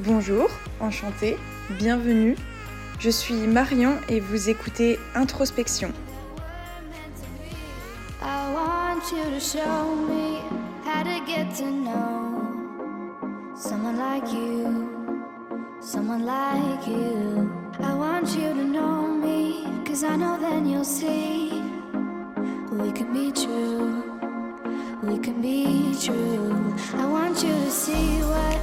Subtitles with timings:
[0.00, 0.50] Bonjour,
[0.80, 1.36] enchantée,
[1.70, 2.34] bienvenue.
[2.98, 5.92] Je suis Marion et vous écoutez Introspection.
[8.20, 10.40] I want you to show me
[10.84, 14.88] how to get to know someone like you,
[15.80, 17.48] someone like you.
[17.78, 21.62] I want you to know me, cause I know then you'll see
[22.72, 24.02] we can be true,
[25.04, 26.74] we can be true.
[26.94, 28.53] I want you to see what.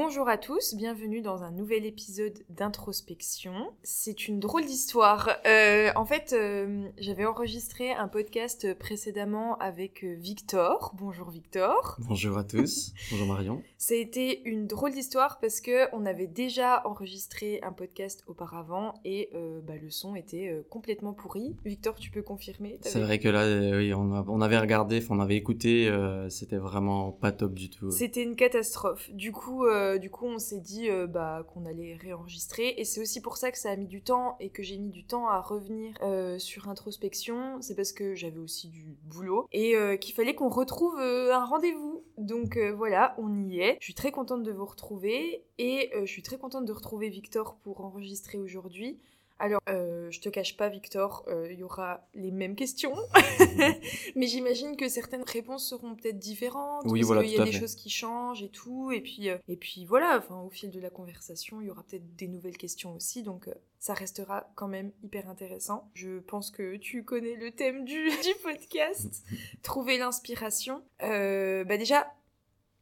[0.00, 3.72] Bonjour à tous, bienvenue dans un nouvel épisode d'introspection.
[3.82, 5.28] C'est une drôle d'histoire.
[5.44, 10.94] Euh, en fait, euh, j'avais enregistré un podcast précédemment avec euh, Victor.
[10.96, 11.96] Bonjour Victor.
[11.98, 13.60] Bonjour à tous, bonjour Marion.
[13.76, 18.94] Ça a été une drôle d'histoire parce que on avait déjà enregistré un podcast auparavant
[19.04, 21.56] et euh, bah, le son était complètement pourri.
[21.64, 25.18] Victor, tu peux confirmer C'est vrai que là, oui, on, a- on avait regardé, on
[25.18, 25.92] avait écouté,
[26.28, 27.90] c'était vraiment pas top du tout.
[27.90, 29.10] C'était une catastrophe.
[29.12, 33.00] Du coup, euh, du coup, on s'est dit euh, bah, qu'on allait réenregistrer, et c'est
[33.00, 35.28] aussi pour ça que ça a mis du temps et que j'ai mis du temps
[35.28, 37.62] à revenir euh, sur introspection.
[37.62, 41.44] C'est parce que j'avais aussi du boulot et euh, qu'il fallait qu'on retrouve euh, un
[41.44, 42.04] rendez-vous.
[42.18, 43.78] Donc euh, voilà, on y est.
[43.80, 47.08] Je suis très contente de vous retrouver et euh, je suis très contente de retrouver
[47.08, 48.98] Victor pour enregistrer aujourd'hui.
[49.38, 52.96] Alors, euh, je te cache pas, Victor, euh, il y aura les mêmes questions,
[54.16, 56.84] mais j'imagine que certaines réponses seront peut-être différentes.
[56.86, 57.60] Oui, parce voilà, qu'il y a des fait.
[57.60, 60.18] choses qui changent et tout, et puis, euh, et puis voilà.
[60.18, 63.46] Enfin, au fil de la conversation, il y aura peut-être des nouvelles questions aussi, donc
[63.46, 65.88] euh, ça restera quand même hyper intéressant.
[65.94, 69.24] Je pense que tu connais le thème du, du podcast,
[69.62, 70.82] trouver l'inspiration.
[71.02, 72.12] Euh, bah déjà,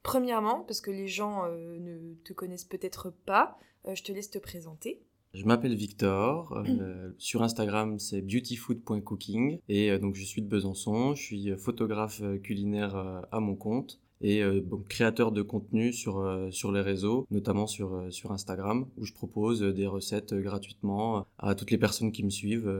[0.02, 4.30] premièrement, parce que les gens euh, ne te connaissent peut-être pas, euh, je te laisse
[4.30, 5.02] te présenter.
[5.36, 11.14] Je m'appelle Victor, euh, sur Instagram c'est beautyfood.cooking et euh, donc je suis de Besançon,
[11.14, 14.42] je suis euh, photographe culinaire euh, à mon compte et
[14.88, 19.86] créateur de contenu sur, sur les réseaux, notamment sur, sur Instagram où je propose des
[19.86, 22.72] recettes gratuitement à toutes les personnes qui me suivent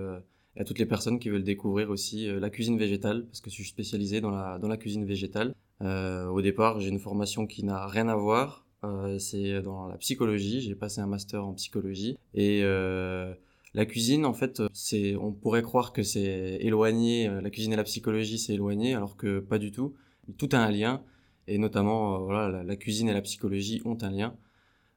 [0.57, 3.57] et à toutes les personnes qui veulent découvrir aussi la cuisine végétale parce que je
[3.57, 5.55] suis spécialisé dans la, dans la cuisine végétale.
[5.83, 9.97] Euh, au départ j'ai une formation qui n'a rien à voir euh, c'est dans la
[9.99, 10.61] psychologie.
[10.61, 13.35] J'ai passé un master en psychologie et euh,
[13.75, 17.29] la cuisine, en fait, c'est, on pourrait croire que c'est éloigné.
[17.29, 19.95] euh, La cuisine et la psychologie, c'est éloigné, alors que pas du tout.
[20.39, 21.03] Tout a un lien
[21.47, 24.37] et notamment, voilà, la, cuisine et la psychologie ont un lien.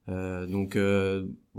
[0.08, 0.76] Donc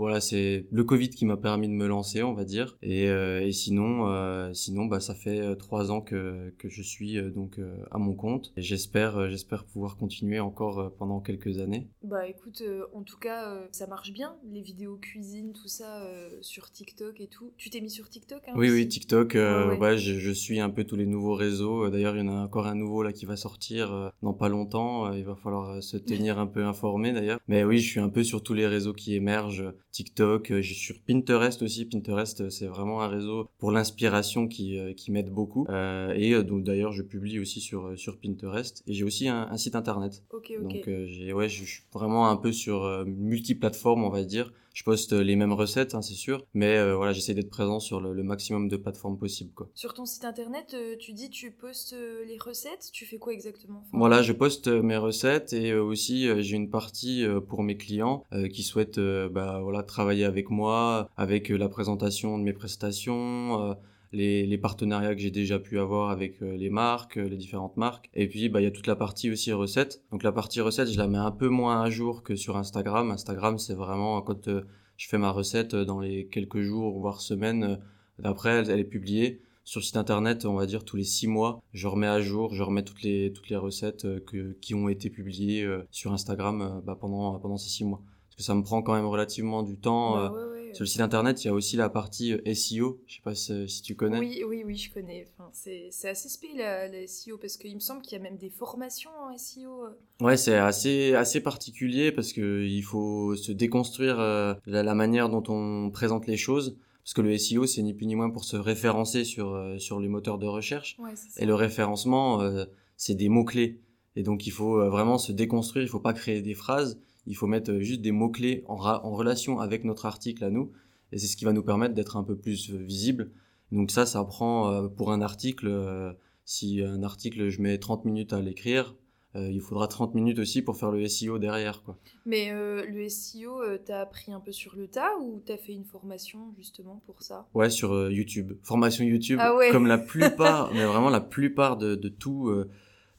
[0.01, 2.77] voilà, c'est le Covid qui m'a permis de me lancer, on va dire.
[2.81, 6.81] Et, euh, et sinon, euh, sinon, bah ça fait euh, trois ans que que je
[6.81, 7.59] suis euh, donc
[7.91, 8.51] à mon compte.
[8.57, 11.87] Et j'espère, j'espère pouvoir continuer encore pendant quelques années.
[12.03, 12.63] Bah écoute,
[12.93, 16.03] en tout cas, ça marche bien, les vidéos cuisine, tout ça,
[16.41, 17.51] sur TikTok et tout.
[17.57, 18.75] Tu t'es mis sur TikTok hein, Oui, aussi?
[18.75, 19.77] Oui, TikTok, Ouais, ouais.
[19.77, 21.89] ouais, je, je suis un peu tous les nouveaux réseaux.
[21.89, 25.13] D'ailleurs, il y en a encore un nouveau là qui va sortir dans pas longtemps.
[25.13, 27.39] Il va falloir se tenir un peu informé d'ailleurs.
[27.47, 29.71] Mais oui, je suis un peu sur tous les réseaux qui émergent.
[29.91, 31.85] TikTok, euh, suis sur Pinterest aussi.
[31.85, 35.65] Pinterest, euh, c'est vraiment un réseau pour l'inspiration qui, euh, qui m'aide beaucoup.
[35.69, 38.83] Euh, et donc d'ailleurs, je publie aussi sur, sur Pinterest.
[38.87, 40.23] Et j'ai aussi un, un site internet.
[40.31, 40.61] Ok, ok.
[40.63, 44.53] Donc euh, j'ai ouais, je suis vraiment un peu sur multiplateforme, on va dire.
[44.73, 47.79] Je poste euh, les mêmes recettes, hein, c'est sûr, mais euh, voilà, j'essaie d'être présent
[47.79, 49.69] sur le, le maximum de plateformes possibles, quoi.
[49.73, 51.95] Sur ton site internet, euh, tu dis tu postes
[52.25, 53.83] les recettes, tu fais quoi exactement?
[53.93, 58.23] Voilà, je poste mes recettes et aussi j'ai une partie pour mes clients
[58.53, 63.75] qui souhaitent bah, voilà, travailler avec moi, avec la présentation de mes prestations,
[64.13, 67.77] les, les partenariats que j'ai déjà pu avoir avec euh, les marques, euh, les différentes
[67.77, 68.09] marques.
[68.13, 70.01] Et puis bah, il y a toute la partie aussi recettes.
[70.11, 73.11] Donc la partie recettes, je la mets un peu moins à jour que sur Instagram.
[73.11, 74.61] Instagram, c'est vraiment quand euh,
[74.97, 77.79] je fais ma recette dans les quelques jours, voire semaines,
[78.19, 81.27] d'après, elle, elle est publiée sur le site internet, on va dire tous les six
[81.27, 84.89] mois, je remets à jour, je remets toutes les toutes les recettes que, qui ont
[84.89, 88.01] été publiées sur Instagram bah, pendant pendant ces six mois.
[88.31, 90.15] Parce que ça me prend quand même relativement du temps.
[90.15, 90.50] bah, euh, ouais, ouais.
[90.73, 93.01] Sur le site internet, il y a aussi la partie euh, SEO.
[93.07, 94.19] Je sais pas si, si tu connais.
[94.19, 95.27] Oui, oui, oui, je connais.
[95.37, 98.23] Enfin, c'est c'est assez spé la, la SEO parce qu'il me semble qu'il y a
[98.23, 99.85] même des formations en SEO.
[99.85, 99.89] euh.
[100.25, 105.29] Ouais, c'est assez assez particulier parce que il faut se déconstruire euh, la, la manière
[105.29, 106.77] dont on présente les choses.
[107.03, 109.99] Parce que le SEO, c'est ni plus ni moins pour se référencer sur euh, sur
[109.99, 110.97] les moteurs de recherche.
[110.99, 111.13] Ouais.
[111.37, 112.65] Et le référencement, euh,
[112.95, 113.79] c'est des mots-clés.
[114.15, 115.83] Et donc, il faut euh, vraiment se déconstruire.
[115.83, 116.99] Il faut pas créer des phrases.
[117.27, 120.71] Il faut mettre euh, juste des mots-clés en, relation avec notre article à nous.
[121.11, 123.31] Et c'est ce qui va nous permettre d'être un peu plus euh, visible.
[123.71, 126.15] Donc ça, ça prend euh, pour un article,
[126.45, 128.95] si un article, je mets 30 minutes à l'écrire,
[129.35, 131.83] euh, il faudra 30 minutes aussi pour faire le SEO derrière.
[131.83, 131.97] Quoi.
[132.25, 135.71] Mais euh, le SEO, euh, t'as appris un peu sur le tas ou t'as fait
[135.71, 137.47] une formation justement pour ça?
[137.53, 138.53] Ouais, sur YouTube.
[138.61, 139.69] Formation YouTube, Ah ouais.
[139.71, 142.53] comme la plupart, mais vraiment la plupart de, de tout,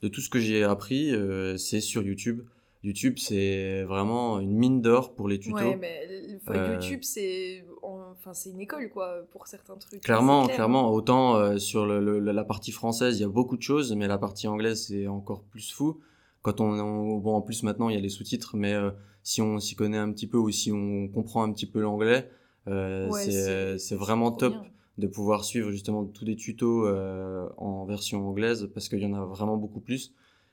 [0.02, 1.12] de tout ce que j'ai appris,
[1.56, 2.42] c'est sur YouTube.
[2.82, 5.56] YouTube, c'est vraiment une mine d'or pour les tutos.
[5.70, 6.00] Ouais, mais
[6.50, 10.00] Euh, YouTube, c'est enfin, c'est une école, quoi, pour certains trucs.
[10.02, 10.56] Clairement, clair.
[10.56, 13.94] clairement, autant euh, sur le- le- la partie française, il y a beaucoup de choses,
[13.94, 16.00] mais la partie anglaise, c'est encore plus fou.
[16.42, 18.90] Quand on, on- bon, en plus maintenant, il y a les sous-titres, mais euh,
[19.22, 22.28] si on s'y connaît un petit peu ou si on comprend un petit peu l'anglais,
[22.66, 24.66] euh, Ouais, c'est c'est vraiment top bien.
[24.98, 29.14] de pouvoir suivre justement tous les tutos euh, en version anglaise parce qu'il y en
[29.14, 30.12] a vraiment beaucoup plus.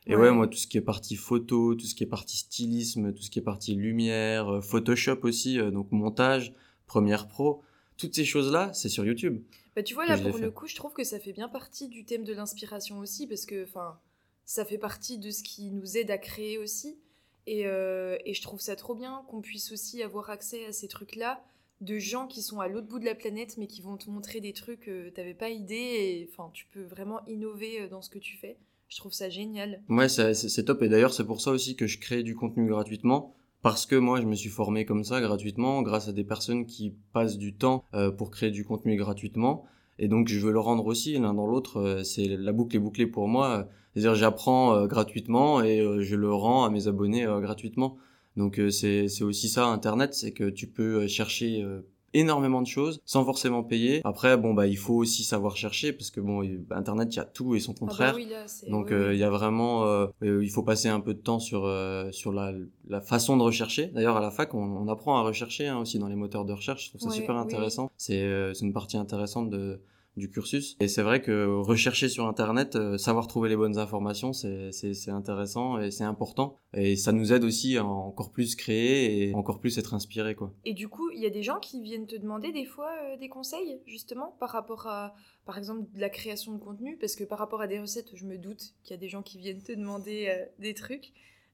[0.10, 0.24] Et ouais.
[0.24, 0.32] Ouais.
[0.32, 3.30] moi, tout ce qui est partie photo, tout ce qui est partie stylisme, tout ce
[3.30, 6.56] qui est partie lumière, euh, Photoshop aussi, euh, donc montage,
[6.88, 7.62] Premiere Pro,
[7.96, 9.44] toutes ces choses-là, c'est sur YouTube.
[9.76, 12.06] Bah, tu vois, là, pour le coup, je trouve que ça fait bien partie du
[12.06, 14.00] thème de l'inspiration aussi, parce que, enfin,
[14.46, 16.98] ça fait partie de ce qui nous aide à créer aussi.
[17.46, 20.88] Et, euh, et je trouve ça trop bien qu'on puisse aussi avoir accès à ces
[20.88, 21.44] trucs-là
[21.82, 24.42] de gens qui sont à l'autre bout de la planète, mais qui vont te montrer
[24.42, 25.76] des trucs que t'avais pas idée.
[25.76, 28.58] Et enfin, tu peux vraiment innover dans ce que tu fais.
[28.89, 29.81] Je trouve ça génial.
[29.88, 30.81] Ouais, c'est top.
[30.81, 33.36] Et d'ailleurs, c'est pour ça aussi que je crée du contenu gratuitement.
[33.62, 36.95] Parce que moi, je me suis formé comme ça, gratuitement, grâce à des personnes qui
[37.13, 39.65] passent du temps euh, pour créer du contenu gratuitement.
[40.00, 41.77] Et donc, je veux le rendre aussi l'un dans l'autre.
[41.77, 43.68] Euh, C'est la boucle est bouclée pour moi.
[43.94, 47.97] C'est-à-dire, j'apprends euh, gratuitement et euh, je le rends à mes abonnés euh, gratuitement.
[48.38, 51.65] Donc, euh, c'est aussi ça, Internet, c'est que tu peux chercher
[52.14, 54.02] énormément de choses sans forcément payer.
[54.04, 56.42] Après, bon, bah, il faut aussi savoir chercher parce que bon,
[56.72, 58.16] Internet, il y a tout et son Ah bah contraire.
[58.16, 61.00] oui, là, c'est- Donc euh, il y a vraiment, euh, euh, il faut passer un
[61.00, 62.52] peu de temps sur euh, sur la,
[62.88, 63.88] la façon de rechercher.
[63.88, 66.54] D'ailleurs à la fac on, on apprend à rechercher hein, aussi dans les moteurs de
[66.54, 66.86] recherche.
[66.86, 67.92] Je trouve ça super intéressant.
[67.98, 69.82] C'est c'est une partie intéressante de
[70.19, 70.77] du cursus.
[70.80, 75.80] Et c'est vrai que rechercher sur internet, euh, savoir trouver les bonnes informations, c'est intéressant
[75.80, 76.57] et c'est important.
[76.74, 80.54] Et ça nous aide aussi à encore plus créer et encore plus être inspiré quoi.
[80.66, 83.18] Et du coup, il y a des gens qui viennent te demander des fois euh,
[83.18, 87.24] des conseils, justement, par rapport à, par exemple, de la création de contenu, parce que
[87.24, 89.63] par rapport à des recettes, je me doute qu'il y a des gens qui viennent
[89.63, 91.12] te demander euh, des trucs.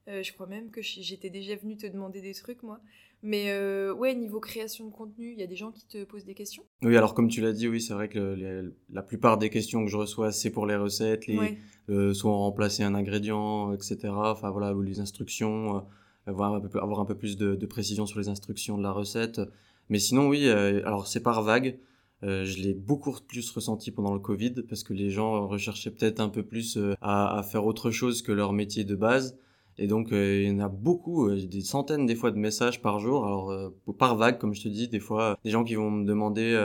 [0.08, 2.78] Je crois même que j'étais déjà venue te demander des trucs, moi.
[3.22, 6.24] Mais euh, ouais, niveau création de contenu, il y a des gens qui te posent
[6.24, 6.62] des questions?
[6.82, 9.84] Oui alors comme tu l'as dit oui c'est vrai que les- la plupart des questions
[9.84, 11.58] que je reçois c'est pour les recettes, les, Ouais.
[11.88, 13.96] euh, soit remplacer un ingrédient, etc.
[14.12, 15.80] Enfin voilà, ou les instructions, euh,
[16.26, 18.92] avoir, un peu, avoir un peu plus de, de précision sur les instructions de la
[18.92, 19.40] recette.
[19.88, 21.78] Mais sinon, oui, euh, alors c'est par vague.
[22.22, 26.18] Euh, je l'ai beaucoup plus ressenti pendant le Covid parce que les gens recherchaient peut-être
[26.20, 29.38] un peu plus à, à faire autre chose que leur métier de base.
[29.78, 32.80] Et donc, euh, il y en a beaucoup, euh, des centaines des fois de messages
[32.80, 33.26] par jour.
[33.26, 33.68] Alors, euh,
[33.98, 36.56] par vague, comme je te dis, des fois, des gens qui vont me demander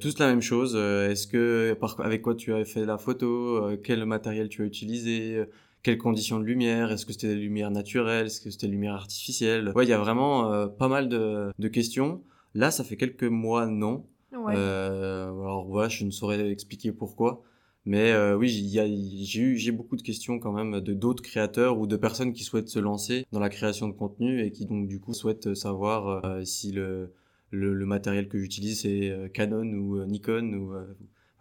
[0.00, 0.76] tous la même chose.
[0.76, 5.44] Est-ce que, par, avec quoi tu as fait la photo Quel matériel tu as utilisé
[5.82, 8.94] Quelles conditions de lumière Est-ce que c'était des lumières naturelles Est-ce que c'était des lumières
[8.94, 9.72] artificielles?
[9.74, 12.22] Ouais, il y a vraiment pas mal de, de questions.
[12.54, 14.04] Là, ça fait quelques mois, non.
[14.32, 14.54] Ouais.
[14.56, 17.42] Euh, alors voilà, je ne saurais expliquer pourquoi.
[17.86, 21.86] Mais euh, oui, j'ai eu j'ai beaucoup de questions quand même de d'autres créateurs ou
[21.86, 25.00] de personnes qui souhaitent se lancer dans la création de contenu et qui donc du
[25.00, 27.12] coup souhaitent savoir euh, si le,
[27.50, 30.72] le, matériel que j'utilise c'est euh, Canon ou Nikon ou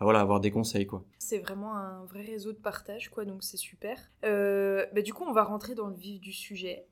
[0.01, 1.05] voilà avoir des conseils quoi.
[1.17, 3.97] C'est vraiment un vrai réseau de partage, quoi, donc c'est super.
[4.21, 6.87] Bah, du coup, on va rentrer dans le vif du sujet.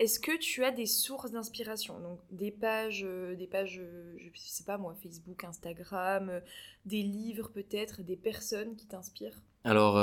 [0.00, 2.00] Est-ce que tu as des sources d'inspiration?
[2.00, 6.40] Donc des pages, euh, des pages, euh, je sais pas moi, Facebook, Instagram, euh,
[6.84, 9.40] des livres peut-être, des personnes qui t'inspirent?
[9.62, 9.94] Alors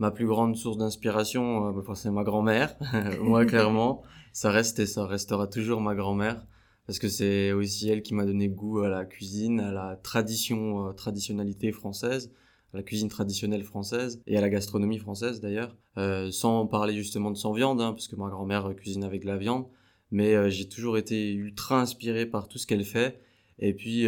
[0.00, 2.76] ma plus grande source d'inspiration, bah, c'est ma grand-mère.
[3.20, 4.02] Moi clairement,
[4.32, 6.44] ça reste et ça restera toujours ma grand-mère
[6.86, 10.92] parce que c'est aussi elle qui m'a donné goût à la cuisine, à la tradition,
[10.94, 12.32] traditionnalité française,
[12.76, 15.74] à la cuisine traditionnelle française et à la gastronomie française d'ailleurs.
[15.96, 19.22] Euh, sans parler justement de sans viande, hein, parce que ma grand-mère euh, cuisine avec
[19.22, 19.64] de la viande,
[20.10, 23.18] mais euh, j'ai toujours été ultra inspiré par tout ce qu'elle fait.
[23.58, 24.06] Et puis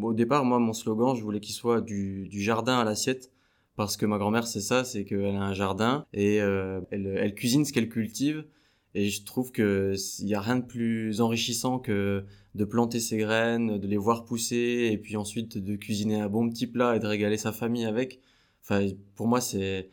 [0.00, 3.32] au départ, moi mon slogan, je voulais qu'il soit du, du jardin à l'assiette
[3.74, 7.64] parce que ma grand-mère c'est ça, c'est qu'elle a un jardin et elle, elle cuisine
[7.64, 8.44] ce qu'elle cultive
[8.94, 13.18] et je trouve que il y a rien de plus enrichissant que de planter ses
[13.18, 16.98] graines, de les voir pousser et puis ensuite de cuisiner un bon petit plat et
[17.00, 18.20] de régaler sa famille avec.
[18.62, 19.90] Enfin pour moi c'est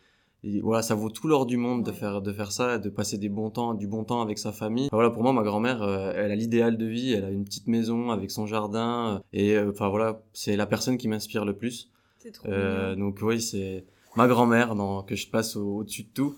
[0.61, 3.27] voilà, ça vaut tout l'or du monde de faire de faire ça, de passer des
[3.27, 4.85] bons temps, du bon temps avec sa famille.
[4.85, 7.11] Enfin, voilà, pour moi, ma grand-mère, euh, elle a l'idéal de vie.
[7.11, 10.65] Elle a une petite maison avec son jardin, euh, et euh, enfin voilà, c'est la
[10.67, 11.91] personne qui m'inspire le plus.
[12.19, 13.83] C'est trop Euh, donc oui, c'est
[14.15, 14.73] ma grand-mère
[15.05, 16.37] que je passe au- au-dessus de tout.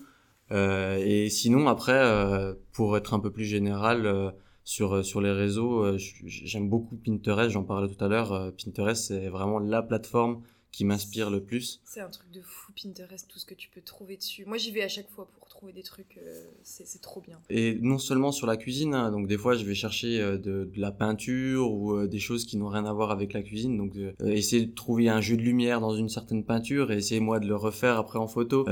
[0.52, 4.30] Euh, et sinon, après, euh, pour être un peu plus général, euh,
[4.64, 8.52] sur, sur les réseaux, j'aime beaucoup Pinterest, j'en parlais tout à l'heure.
[8.62, 11.80] Pinterest, c'est vraiment la plateforme qui m'inspirent le plus.
[11.84, 14.44] C'est un truc de fou Pinterest, tout ce que tu peux trouver dessus.
[14.44, 17.38] Moi j'y vais à chaque fois pour trouver des trucs, euh, c'est trop bien.
[17.50, 20.70] Et non seulement sur la cuisine, hein, donc des fois je vais chercher euh, de,
[20.74, 23.76] de la peinture ou euh, des choses qui n'ont rien à voir avec la cuisine,
[23.76, 23.92] donc
[24.24, 27.46] essayer de trouver un jeu de lumière dans une certaine peinture et essayer moi de
[27.46, 28.64] le refaire après en photo.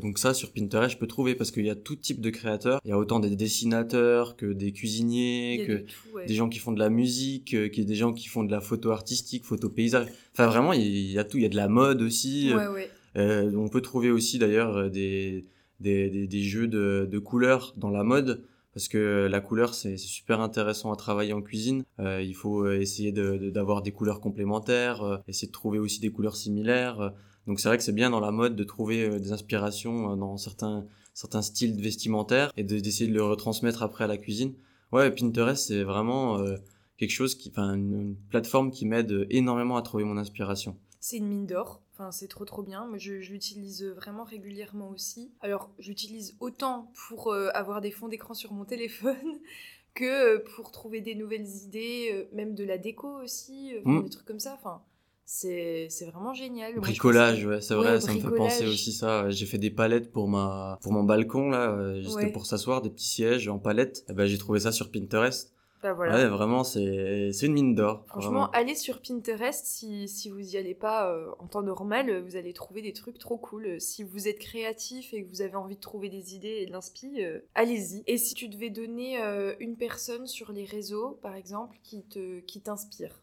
[0.00, 2.80] Donc ça sur Pinterest je peux trouver parce qu'il y a tout type de créateurs,
[2.84, 6.26] il y a autant des dessinateurs que des cuisiniers, que de tout, ouais.
[6.26, 8.92] des gens qui font de la musique, qui des gens qui font de la photo
[8.92, 10.06] artistique, photo paysage.
[10.34, 12.54] Enfin vraiment il y a tout, il y a de la mode aussi.
[12.54, 12.90] Ouais, ouais.
[13.16, 15.44] On peut trouver aussi d'ailleurs des,
[15.80, 18.44] des, des, des jeux de, de couleurs dans la mode
[18.74, 21.82] parce que la couleur c'est super intéressant à travailler en cuisine.
[21.98, 25.78] Euh, il faut euh, essayer de- de- d'avoir des couleurs complémentaires, euh, essayer de trouver
[25.78, 27.00] aussi des couleurs similaires.
[27.00, 27.10] euh.
[27.46, 30.36] Donc c'est vrai que c'est bien dans la mode de trouver euh, des inspirations dans
[30.36, 34.52] certains certains styles vestimentaires et de- d'essayer de le retransmettre après à la cuisine.
[34.92, 36.56] Ouais, Pinterest c'est vraiment euh,
[36.98, 40.76] quelque chose qui, enfin une plateforme qui m'aide énormément à trouver mon inspiration.
[41.00, 41.82] C'est une mine d'or.
[41.94, 42.86] Enfin, c'est trop trop bien.
[42.86, 45.32] Moi, je, je l'utilise vraiment régulièrement aussi.
[45.40, 49.16] Alors, j'utilise autant pour euh, avoir des fonds d'écran sur mon téléphone
[49.94, 50.04] que
[50.36, 54.02] euh, pour trouver des nouvelles idées, euh, même de la déco aussi, Mm.
[54.04, 54.54] des trucs comme ça.
[54.54, 54.82] Enfin,
[55.24, 56.74] c'est vraiment génial.
[56.80, 59.28] Bricolage, ouais, c'est Ouais, vrai, ça me fait penser aussi ça.
[59.30, 62.32] J'ai fait des palettes pour ma, pour mon balcon là, juste Ouais.
[62.32, 64.04] pour s'asseoir, des petits sièges en palette.
[64.08, 65.52] Et ben j'ai trouvé ça sur Pinterest.
[65.82, 66.14] Bah, voilà.
[66.14, 68.04] Ouais, vraiment, c'est, une mine d'or.
[68.08, 68.50] Franchement, vraiment.
[68.50, 72.52] allez sur Pinterest si, si vous y allez pas euh, en temps normal, vous allez
[72.52, 73.80] trouver des trucs trop cool.
[73.80, 76.72] Si vous êtes créatif et que vous avez envie de trouver des idées et de
[76.72, 78.02] l'inspi, euh, allez-y.
[78.06, 82.40] Et si tu devais donner euh, une personne sur les réseaux, par exemple, qui te
[82.40, 83.22] qui t'inspire?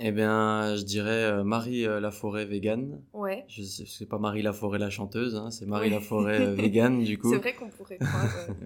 [0.00, 3.02] Eh bien, je dirais euh, Marie Laforêt vegan.
[3.12, 3.44] Ouais.
[3.48, 5.94] Je sais, c'est pas Marie Laforêt la chanteuse, hein, c'est Marie Ouais.
[5.94, 7.32] Laforêt vegan du coup.
[7.32, 8.46] C'est vrai qu'on pourrait croire.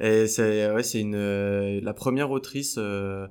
[0.00, 3.26] Et c'est ouais, c'est une euh, la première autrice euh,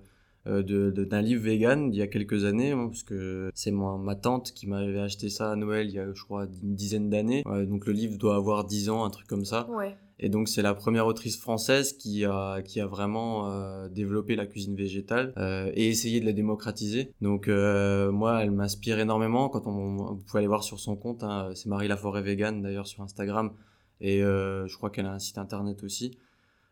[0.47, 3.97] euh, de d'un livre vegan d'il y a quelques années, hein, parce que c'est moi
[3.97, 7.09] ma tante qui m'avait acheté ça à Noël il y a je crois une dizaine
[7.09, 7.43] d'années.
[7.45, 9.69] Ouais, donc le livre doit avoir 10 ans, un truc comme ça.
[9.69, 9.95] Ouais.
[10.19, 14.45] Et donc c'est la première autrice française qui a qui a vraiment euh, développé la
[14.45, 17.13] cuisine végétale euh, et essayé de la démocratiser.
[17.21, 19.47] Donc euh, moi elle m'inspire énormément.
[19.47, 22.87] Quand on vous pouvez aller voir sur son compte, hein, c'est Marie Laforêt vegan d'ailleurs
[22.87, 23.53] sur Instagram
[24.01, 26.17] et je crois qu'elle a un site internet aussi.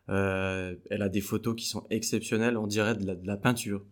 [0.10, 3.84] Euh, elle a des photos qui sont exceptionnelles, on dirait de la, de la peinture.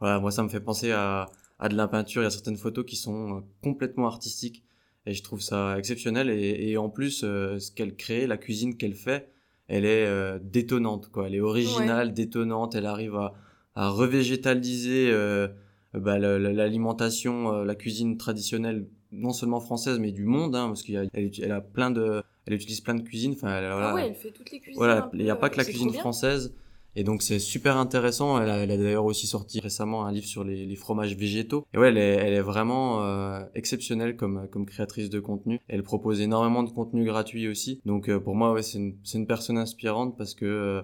[0.00, 1.26] Voilà, moi ça me fait penser à,
[1.58, 2.22] à de la peinture.
[2.22, 4.64] Il y a certaines photos qui sont euh, complètement artistiques
[5.06, 6.30] et je trouve ça exceptionnel.
[6.30, 9.30] Et, et en plus, euh, ce qu'elle crée, la cuisine qu'elle fait,
[9.66, 11.26] elle est euh, détonnante, quoi.
[11.26, 12.74] Elle est originale, détonnante.
[12.74, 13.34] Elle arrive à,
[13.74, 15.48] à revégétaliser euh,
[15.92, 20.98] bah, l'alimentation, la cuisine traditionnelle, non seulement française mais du monde, hein, parce qu'il y
[20.98, 23.32] a, elle, elle a plein de, elle utilise plein de cuisines.
[23.36, 24.78] Enfin, elle- voilà, Ah ouais, elle fait toutes les cuisines.
[24.78, 26.54] voilà, il n'y a pas que la cuisine française.
[26.96, 28.40] Et donc c'est super intéressant.
[28.42, 31.64] Elle a, d'ailleurs aussi sorti récemment un livre sur les, les fromages végétaux.
[31.74, 35.60] Et ouais, elle est, elle est vraiment euh, exceptionnelle comme, comme créatrice de contenu.
[35.68, 37.80] Elle propose énormément de contenu gratuit aussi.
[37.84, 40.82] Donc euh, pour moi, ouais, c'est une, c'est une personne inspirante parce que euh,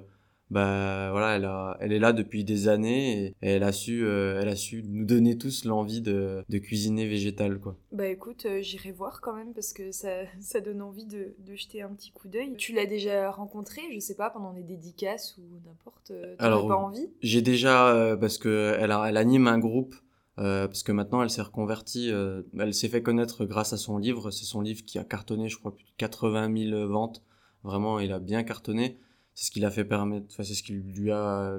[0.50, 4.04] bah voilà, elle, a, elle est là depuis des années et, et elle a su,
[4.04, 7.76] euh, elle a su nous donner tous l'envie de, de cuisiner végétal quoi.
[7.92, 10.08] Bah écoute, euh, j'irai voir quand même parce que ça,
[10.40, 12.54] ça donne envie de, de jeter un petit coup d'œil.
[12.56, 16.10] Tu l'as déjà rencontré, je sais pas, pendant des dédicaces ou n'importe.
[16.10, 17.08] euh, Alors, pas envie?
[17.22, 19.94] J'ai déjà euh, parce que elle, a- elle anime un groupe
[20.38, 22.10] euh, parce que maintenant elle s'est reconvertie.
[22.12, 24.30] euh, elle s'est fait connaître grâce à son livre.
[24.30, 27.22] C'est son livre qui a cartonné, je crois, plus de 80 000 ventes.
[27.62, 28.98] Vraiment, il a bien cartonné.
[29.34, 30.26] C'est ce qui l'a fait permettre.
[30.30, 31.58] Enfin, c'est ce qui lui a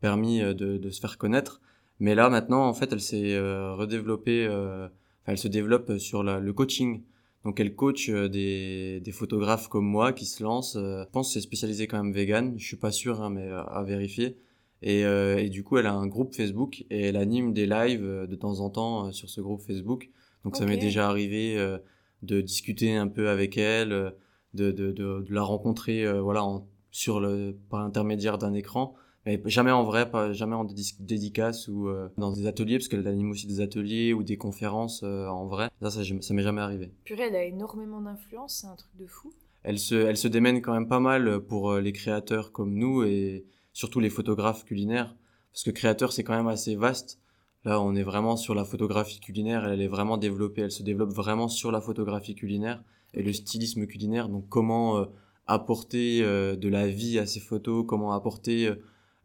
[0.00, 1.60] permis euh, de, de se faire connaître.
[2.00, 4.46] Mais là maintenant, en fait, elle s'est euh, redéveloppée.
[4.46, 7.02] euh, enfin, elle se développe sur la- le coaching.
[7.44, 10.76] Donc elle coach euh, des, des photographes comme moi qui se lancent.
[10.76, 12.54] euh, je pense que c'est spécialisé quand même vegan.
[12.58, 14.36] Je suis pas sûr, hein, mais à, à vérifier.
[14.82, 18.04] Et, euh, et du coup, elle a un groupe Facebook et elle anime des lives
[18.04, 20.10] euh, de temps en temps euh, sur ce groupe Facebook.
[20.44, 21.78] Donc ça m'est déjà arrivé euh,
[22.22, 24.10] de discuter un peu avec elle, euh,
[24.54, 28.94] de, de, de, de la rencontrer euh, voilà, en, sur le, par l'intermédiaire d'un écran.
[29.26, 32.88] Mais jamais en vrai, pas, jamais en dédi- dédicace ou euh, dans des ateliers, parce
[32.88, 35.68] qu'elle anime aussi des ateliers ou des conférences euh, en vrai.
[35.82, 36.90] Ça, ça, ça m'est jamais arrivé.
[37.04, 39.30] Purée, elle a énormément d'influence, c'est un truc de fou.
[39.62, 43.02] Elle se, elle se démène quand même pas mal pour euh, les créateurs comme nous
[43.02, 45.14] et surtout les photographes culinaires.
[45.52, 47.18] Parce que créateur, c'est quand même assez vaste.
[47.64, 49.66] Là, on est vraiment sur la photographie culinaire.
[49.66, 50.62] Elle est vraiment développée.
[50.62, 54.28] Elle se développe vraiment sur la photographie culinaire et le stylisme culinaire.
[54.30, 55.04] Donc, comment euh,
[55.46, 58.74] apporter euh, de la vie à ces photos, comment apporter euh,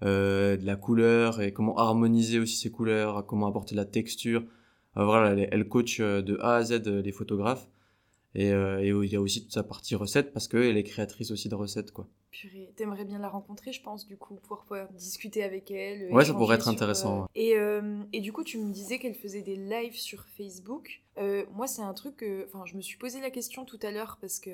[0.03, 4.43] euh, de la couleur et comment harmoniser aussi ces couleurs, comment apporter de la texture.
[4.95, 7.69] Voilà, elle, elle coach de A à Z les photographes.
[8.35, 11.47] Et, et il y a aussi toute sa partie recette parce qu'elle est créatrice aussi
[11.47, 12.09] de recettes, quoi.
[12.31, 16.11] Purée, t'aimerais bien la rencontrer, je pense, du coup, pour pouvoir discuter avec elle.
[16.13, 17.23] Ouais, ça pourrait être sur, intéressant.
[17.23, 21.01] euh, Et, euh, et du coup, tu me disais qu'elle faisait des lives sur Facebook.
[21.17, 22.45] Euh, moi, c'est un truc que.
[22.47, 24.49] Enfin, je me suis posé la question tout à l'heure parce que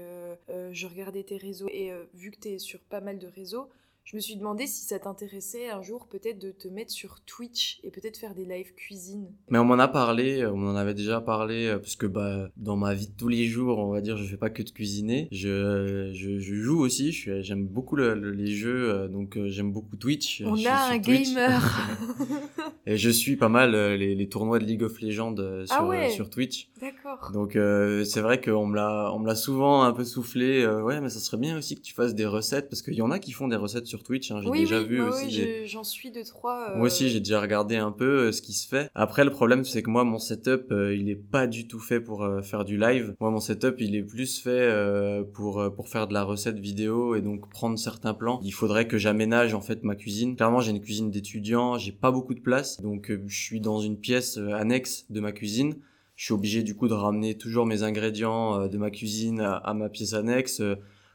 [0.50, 3.70] euh, je regardais tes réseaux et euh, vu que t'es sur pas mal de réseaux,
[4.10, 7.82] je me suis demandé si ça t'intéressait un jour peut-être de te mettre sur Twitch
[7.84, 9.28] et peut-être faire des lives cuisine.
[9.50, 12.48] Mais on m'en a parlé, euh, on en avait déjà parlé, euh, parce que bah,
[12.56, 14.70] dans ma vie de tous les jours, on va dire, je fais pas que de
[14.70, 15.28] cuisiner.
[15.34, 19.98] Je, je, je joue aussi, j'aime beaucoup le- le- les jeux, euh, donc j'aime beaucoup
[19.98, 20.42] Twitch.
[20.46, 21.34] On Je a un Twitch.
[21.34, 21.90] gamer
[22.86, 25.86] Et je suis pas mal les, les tournois de League of Legends euh, sur, Ah
[25.86, 26.10] ouais.
[26.10, 26.70] sur Twitch.
[26.80, 27.32] D'accord.
[27.34, 30.82] Donc euh, c'est vrai qu'on me l'a on me l'a souvent un peu soufflé euh,
[30.82, 33.12] ouais mais ça serait bien aussi que tu fasses des recettes parce qu'il y en
[33.12, 35.26] a qui font des recettes sur Twitch hein, j'ai Oui, déjà oui, vu bah aussi
[35.26, 36.76] oui, j'en suis deux, trois.
[36.76, 39.32] moi aussi euh, j'ai déjà regardé un peu euh, ce qui se fait après le
[39.32, 42.42] problème c'est que moi mon setup euh, il est pas du tout fait pour euh,
[42.42, 46.08] faire du live moi mon setup il est plus fait euh, pour euh, pour faire
[46.08, 49.84] de la recette vidéo et donc prendre certains plans il faudrait que j'aménage en fait
[49.84, 53.38] ma cuisine clairement j'ai une cuisine d'étudiant j'ai pas beaucoup de place donc euh, je
[53.42, 55.76] suis dans une pièce euh, annexe de ma cuisine
[56.16, 59.74] je suis obligé du coup de ramener toujours mes ingrédients euh, de ma cuisine à
[59.76, 60.64] ma pièce annexe.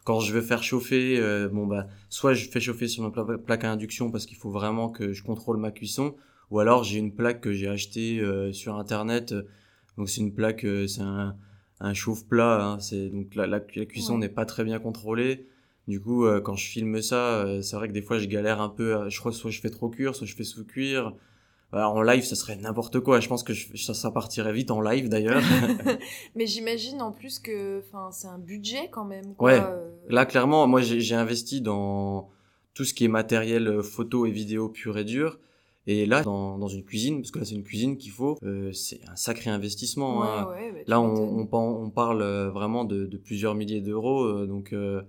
[0.04, 3.38] Quand je veux faire chauffer, euh, bon bah soit je fais chauffer sur ma pla-
[3.38, 6.16] plaque à induction parce qu'il faut vraiment que je contrôle ma cuisson,
[6.50, 9.34] ou alors j'ai une plaque que j'ai achetée euh, sur internet.
[9.96, 11.36] Donc c'est une plaque, euh, c'est un,
[11.80, 12.64] un chauffe-plat.
[12.64, 14.20] hein, c'est donc la, la, la cuisson Ouais.
[14.20, 15.46] n'est pas très bien contrôlée.
[15.88, 18.60] Du coup, euh, quand je filme ça, euh, c'est vrai que des fois je galère
[18.60, 18.96] un peu.
[18.96, 21.14] à- je crois soit je fais trop cuire, soit je fais sous cuire.
[21.72, 23.20] Alors, en live, ça serait n'importe quoi.
[23.20, 25.40] Je pense que je- ça, ça partirait vite en live d'ailleurs.
[26.36, 29.34] Mais j'imagine en plus que enfin, c'est un budget quand même.
[29.34, 29.52] Quoi.
[29.52, 29.60] Ouais.
[29.64, 32.28] euh, Là, clairement, moi, j'ai investi dans
[32.74, 35.38] tout ce qui est matériel euh, photo et vidéo pur et dur.
[35.88, 38.70] Et là, dans, dans une cuisine, parce que là, c'est une cuisine qu'il faut, euh,
[38.72, 40.20] c'est un sacré investissement.
[40.20, 40.46] ouais, hein.
[40.50, 44.22] ouais, bah, Là, on, on, parle euh, vraiment de, de plusieurs milliers d'euros.
[44.24, 45.02] euh, donc, euh,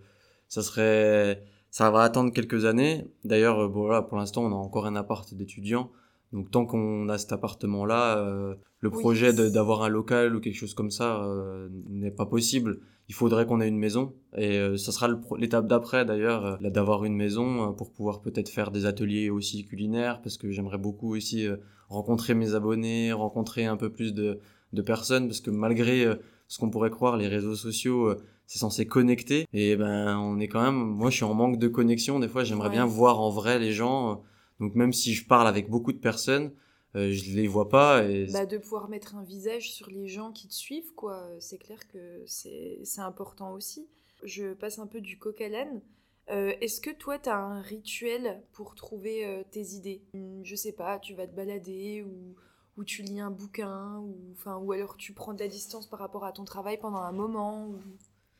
[0.47, 1.43] ça serait...
[1.69, 3.05] Ça va attendre quelques années.
[3.25, 5.91] D'ailleurs, bon, voilà, pour l'instant, on a encore un appart d'étudiant.
[6.33, 8.99] Donc, tant qu'on a cet appartement-là, euh, le Oui.
[8.99, 12.79] projet d'avoir un local ou quelque chose comme ça euh, n'est pas possible.
[13.07, 14.13] Il faudrait qu'on ait une maison.
[14.35, 18.49] Et euh, ça sera l'étape d'après, d'ailleurs, euh, d'avoir une maison euh, pour pouvoir peut-être
[18.49, 21.57] faire des ateliers aussi culinaires, parce que j'aimerais beaucoup aussi euh,
[21.89, 24.39] rencontrer mes abonnés, rencontrer un peu plus de,
[24.73, 26.07] de personnes, parce que malgré
[26.47, 29.45] ce qu'on pourrait croire, les réseaux sociaux, euh, c'est censé connecter.
[29.53, 32.19] Et ben, on est quand même, moi, je suis en manque de connexion.
[32.19, 32.73] Des fois, j'aimerais Ouais.
[32.75, 34.23] bien voir en vrai les gens.
[34.63, 36.53] Donc, même si je parle avec beaucoup de personnes,
[36.95, 38.05] euh, je les vois pas.
[38.05, 41.27] Et Bah, de pouvoir mettre un visage sur les gens qui te suivent, quoi.
[41.39, 43.87] C'est clair que c'est important aussi.
[44.23, 45.81] Je passe un peu du coq à l'âne.
[46.29, 50.01] Euh, Est-ce que toi, tu as un rituel pour trouver euh, tes idées?
[50.43, 52.35] Je sais pas, tu vas te balader ou,
[52.77, 55.99] ou tu lis un bouquin ou, enfin, ou alors tu prends de la distance par
[55.99, 57.79] rapport à ton travail pendant un moment ou...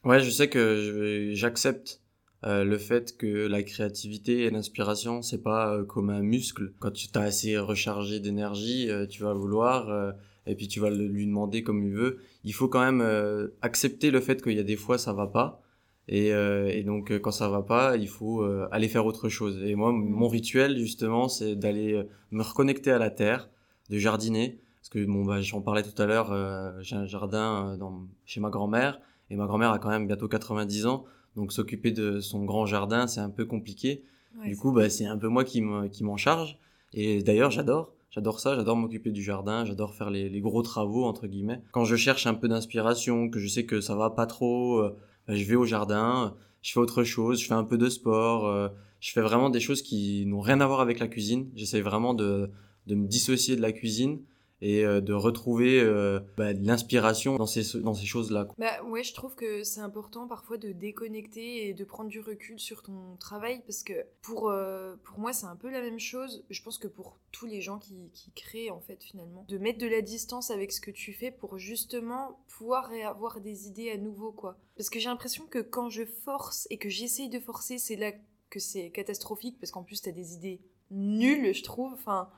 [0.08, 2.02] Ouais, je sais que j'accepte
[2.46, 6.74] euh, le fait que la créativité et l'inspiration, c'est pas euh, comme un muscle.
[6.80, 10.14] Quand tu t'as assez rechargé d'énergie, euh, tu vas vouloir
[10.46, 12.20] et puis tu vas le- lui demander comme il veut.
[12.44, 15.62] Il faut quand même accepter le fait qu'il y a des fois ça va pas.
[16.10, 19.64] Et, et donc quand ça va pas, il faut aller faire autre chose.
[19.64, 23.50] Et moi, mon rituel justement, c'est d'aller me reconnecter à la terre,
[23.90, 24.60] de jardiner.
[24.82, 26.34] Parce que bon, bah, j'en parlais tout à l'heure,
[26.82, 29.00] j'ai un jardin dans, chez ma grand-mère.
[29.30, 33.08] Et ma grand-mère a quand même bientôt 90 ans, donc s'occuper de son grand jardin,
[33.08, 34.04] c'est un peu compliqué.
[34.40, 36.58] Ouais, du coup, bah, c'est un peu moi qui me- qui m'en charge.
[36.94, 37.94] Et d'ailleurs, j'adore.
[38.12, 41.62] J'adore ça, j'adore m'occuper du jardin, j'adore faire les, les gros travaux, entre guillemets.
[41.72, 44.96] Quand je cherche un peu d'inspiration, que je sais que ça va pas trop, euh,
[45.28, 48.46] bah, je vais au jardin, je fais autre chose, je fais un peu de sport,
[48.48, 48.70] euh,
[49.00, 51.50] je fais vraiment des choses qui n'ont rien à voir avec la cuisine.
[51.56, 52.52] J'essaye vraiment de,
[52.86, 54.20] de me dissocier de la cuisine
[54.64, 57.64] et euh, de retrouver euh, bah, de l'inspiration dans ces,
[58.06, 58.48] choses-là.
[58.58, 62.60] Bah ouais, je trouve que c'est important parfois de déconnecter et de prendre du recul
[62.60, 66.46] sur ton travail parce que pour, euh, pour moi c'est un peu la même chose.
[66.50, 69.80] Je pense que pour tous les gens qui, qui créent en fait finalement, de mettre
[69.80, 73.98] de la distance avec ce que tu fais pour justement pouvoir avoir des idées à
[73.98, 74.58] nouveau quoi.
[74.78, 78.14] Parce que j'ai l'impression que quand je force et que j'essaye de forcer, c'est là
[78.50, 81.92] que c'est catastrophique parce qu'en plus t'as des idées nulles je trouve.
[81.94, 82.30] Enfin,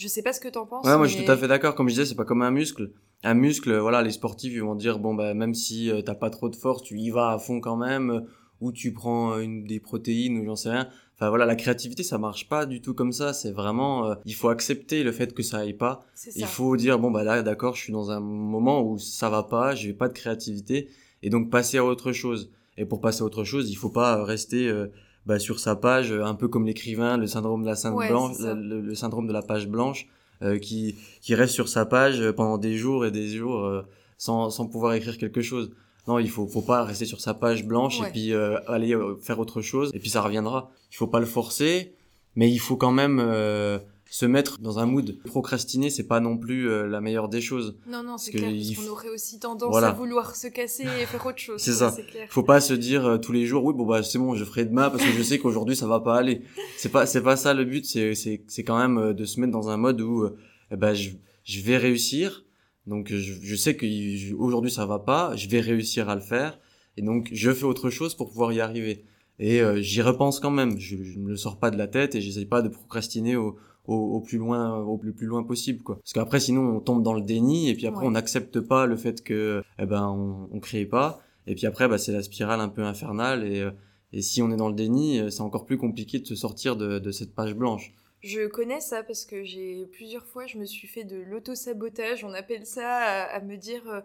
[0.00, 0.86] je sais pas ce que t'en penses.
[0.86, 1.74] Ouais, moi je suis mais- tout à fait d'accord.
[1.74, 2.90] Comme je disais, c'est pas comme un muscle.
[3.22, 6.30] Un muscle, voilà, les sportifs ils vont dire bon bah même si euh, t'as pas
[6.30, 8.20] trop de force, tu y vas à fond quand même, euh,
[8.62, 10.88] ou tu prends euh, une des protéines ou j'en sais rien.
[11.16, 13.34] Enfin voilà, la créativité ça marche pas du tout comme ça.
[13.34, 16.06] C'est vraiment, euh, il faut accepter le fait que ça aille pas.
[16.14, 16.30] Ça.
[16.34, 19.42] Il faut dire bon bah là d'accord, je suis dans un moment où ça va
[19.42, 20.88] pas, j'ai pas de créativité
[21.22, 22.50] et donc passer à autre chose.
[22.78, 24.86] Et pour passer à autre chose, il faut pas rester euh,
[25.26, 28.36] bah, sur sa page, euh, un peu comme l'écrivain, le syndrome de la Ouais, blanche,
[28.40, 30.06] le, le syndrome de la page blanche,
[30.42, 33.82] euh, qui qui reste sur sa page euh, pendant des jours et des jours euh,
[34.16, 35.70] sans sans pouvoir écrire quelque chose.
[36.08, 38.08] non, il faut, faut pas rester sur sa page blanche Ouais.
[38.08, 40.70] et puis euh, aller euh, faire autre chose et puis ça reviendra.
[40.90, 41.94] Il faut pas le forcer,
[42.36, 43.78] mais il faut quand même euh,
[44.10, 45.18] se mettre dans un mood.
[45.24, 47.78] Procrastiner, c'est pas non plus euh, la meilleure des choses.
[47.86, 49.88] Non, non, c'est clair, parce f- qu'on aurait aussi tendance Voilà.
[49.88, 51.60] à vouloir se casser et faire autre chose.
[51.60, 51.92] C'est ça.
[52.10, 52.26] Clair.
[52.28, 54.64] Faut pas se dire euh, tous les jours, oui, bon bah c'est bon, je ferai
[54.64, 56.42] demain parce que je sais qu'aujourd'hui ça va pas aller.
[56.76, 57.86] C'est pas, c'est pas ça le but.
[57.86, 60.36] C'est, c'est, c'est quand même euh, de se mettre dans un mode où, euh,
[60.76, 61.10] ben je,
[61.44, 62.44] je vais réussir.
[62.88, 63.86] Donc je, je sais que
[64.34, 66.58] aujourd'hui ça va pas, je vais réussir à le faire.
[66.96, 69.04] Et donc je fais autre chose pour pouvoir y arriver.
[69.38, 70.78] Et euh, j'y repense quand même.
[70.80, 73.56] Je, je ne le sors pas de la tête et j'essaye pas de procrastiner au,
[73.86, 75.96] au, au plus loin, au plus, plus loin possible quoi.
[75.96, 78.06] Parce qu'après sinon on tombe dans le déni et puis après Ouais.
[78.08, 81.20] on n'accepte pas le fait que, eh ben on, on crée pas.
[81.46, 83.44] Et puis après, bah, c'est la spirale un peu infernale.
[83.44, 83.70] Et, euh,
[84.12, 86.76] et si on est dans le déni, euh, c'est encore plus compliqué de se sortir
[86.76, 87.92] de, de cette page blanche.
[88.20, 92.34] Je connais ça parce que j'ai plusieurs fois, je me suis fait de l'auto-sabotage, on
[92.34, 94.00] appelle ça, à, à me dire euh,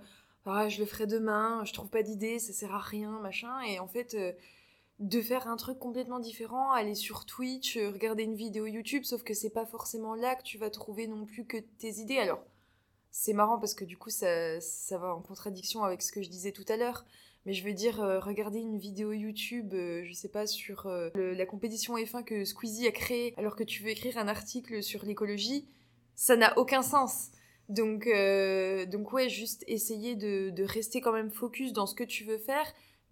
[0.45, 3.51] ah, je le ferai demain, je trouve pas d'idée, ça sert à rien, machin.
[3.69, 4.31] Et en fait, euh,
[4.99, 9.23] de faire un truc complètement différent, aller sur Twitch, euh, regarder une vidéo YouTube, sauf
[9.23, 12.17] que c'est pas forcément là que tu vas trouver non plus que tes idées.
[12.17, 12.43] Alors,
[13.11, 16.29] c'est marrant parce que du coup, ça, ça va en contradiction avec ce que je
[16.29, 17.05] disais tout à l'heure.
[17.45, 21.11] Mais je veux dire, euh, regarder une vidéo YouTube, euh, je sais pas, sur euh,
[21.15, 25.05] la compétition F1 que Squeezie a créée, alors que tu veux écrire un article sur
[25.05, 25.67] l'écologie,
[26.15, 27.29] ça n'a aucun sens.
[27.69, 28.07] Donc,
[28.91, 32.37] donc ouais, juste essayer de, de rester quand même focus dans ce que tu veux
[32.37, 32.65] faire,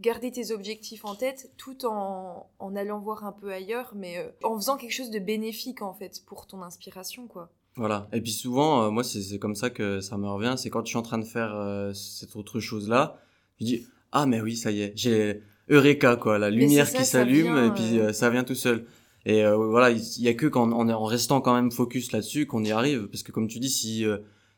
[0.03, 4.29] garder tes objectifs en tête, tout en, en allant voir un peu ailleurs, mais euh,
[4.43, 7.49] en faisant quelque chose de bénéfique en fait pour ton inspiration, quoi.
[7.75, 8.07] Voilà.
[8.13, 10.53] Et puis souvent, euh, moi, c'est comme ça que ça me revient.
[10.57, 13.17] C'est quand je suis en train de faire euh, cette autre chose-là,
[13.59, 17.05] je dis ah mais oui, ça y est, j'ai Eureka quoi, la lumière ça, qui
[17.05, 18.85] s'allume et puis ça vient tout seul.
[19.25, 22.45] Et voilà, il y a que quand on est en restant quand même focus là-dessus
[22.45, 23.07] qu'on y arrive.
[23.07, 24.05] Parce que comme tu dis, si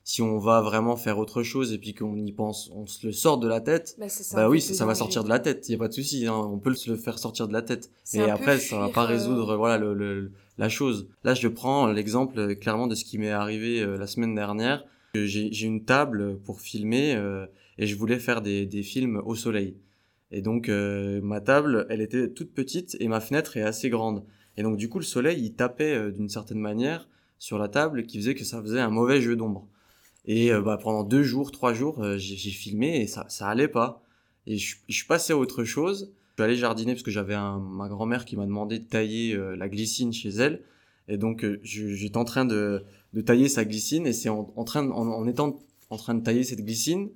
[0.07, 3.11] si on va vraiment faire autre chose et puis qu'on y pense, on se le
[3.11, 3.95] sort de la tête.
[3.99, 5.93] Bah, ça, Bah oui, ça, va sortir de la tête, il y a pas de
[5.93, 7.89] souci, hein, on peut se le faire sortir de la tête.
[8.13, 11.09] Peu après, ça va pas euh, résoudre voilà le, le- la chose.
[11.23, 14.85] Là, je prends l'exemple euh, clairement de ce qui m'est arrivé euh, la semaine dernière.
[15.15, 17.45] J'ai une table pour filmer euh,
[17.79, 19.75] et je voulais faire des, des films au soleil.
[20.31, 24.23] Et donc ma table, elle était toute petite et ma fenêtre est assez grande.
[24.57, 27.07] Et donc du coup, le soleil, il tapait d'une certaine manière
[27.39, 29.67] sur la table qui faisait que ça faisait un mauvais jeu d'ombre.
[30.27, 33.67] Et euh, bah, pendant deux jours, trois jours, euh, j'ai filmé et ça, ça allait
[33.67, 34.01] pas.
[34.47, 36.11] Et je, je suis passé à autre chose.
[36.37, 39.55] Je suis allé jardiner parce que j'avais ma grand-mère qui m'a demandé de tailler euh,
[39.55, 40.61] la glycine chez elle.
[41.07, 42.83] Et donc euh, j'étais en train de,
[43.13, 45.59] de tailler sa glycine et c'est en, en, train de- en, en étant
[45.91, 47.09] en train de tailler cette glycine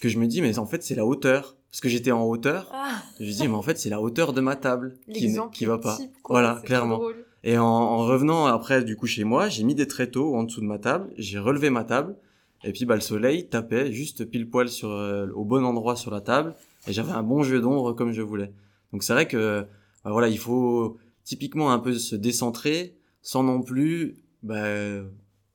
[0.00, 1.56] que je me dis mais en fait c'est la hauteur.
[1.70, 2.68] Parce que j'étais en hauteur.
[2.72, 5.64] Ah, Je me dis mais en fait c'est la hauteur de ma table qui, qui
[5.66, 5.96] va pas.
[5.96, 6.98] type, quoi, Voilà, clairement.
[7.44, 10.60] Et en, en revenant après du coup chez moi, j'ai mis des tréteaux en dessous
[10.60, 12.16] de ma table, j'ai relevé ma table,
[12.64, 16.10] et puis bah, le soleil tapait juste pile poil sur, euh, au bon endroit sur
[16.10, 16.54] la table,
[16.86, 18.52] et j'avais un bon jeu d'ombre comme je voulais.
[18.92, 19.66] Donc c'est vrai que
[20.04, 25.02] bah, voilà, il faut typiquement un peu se décentrer sans non plus bah,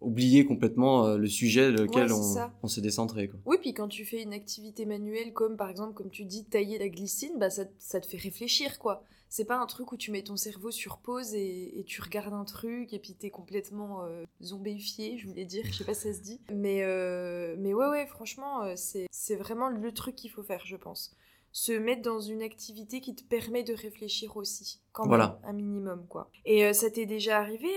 [0.03, 3.29] oublier complètement euh, le sujet lequel Ouais, on, on s'est décentré.
[3.29, 3.39] Quoi.
[3.45, 6.77] Oui, puis quand tu fais une activité manuelle, comme par exemple, comme tu dis, tailler
[6.77, 9.03] la glycine, bah ça, ça te fait réfléchir, quoi.
[9.35, 12.35] C'est pas un truc où tu mets ton cerveau sur pause et, et tu regardes
[12.35, 16.01] un truc et puis t'es complètement euh, zombifié, je voulais dire, je sais pas si
[16.01, 16.39] ça se dit.
[16.53, 20.75] Mais, euh, mais ouais, ouais, franchement, euh, c'est vraiment le truc qu'il faut faire, je
[20.75, 21.15] pense.
[21.51, 25.39] Se mettre dans une activité qui te permet de réfléchir aussi, quand même, Voilà.
[25.45, 26.29] un minimum, quoi.
[26.45, 27.69] Et euh, ça t'est déjà arrivé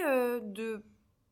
[0.42, 0.84] de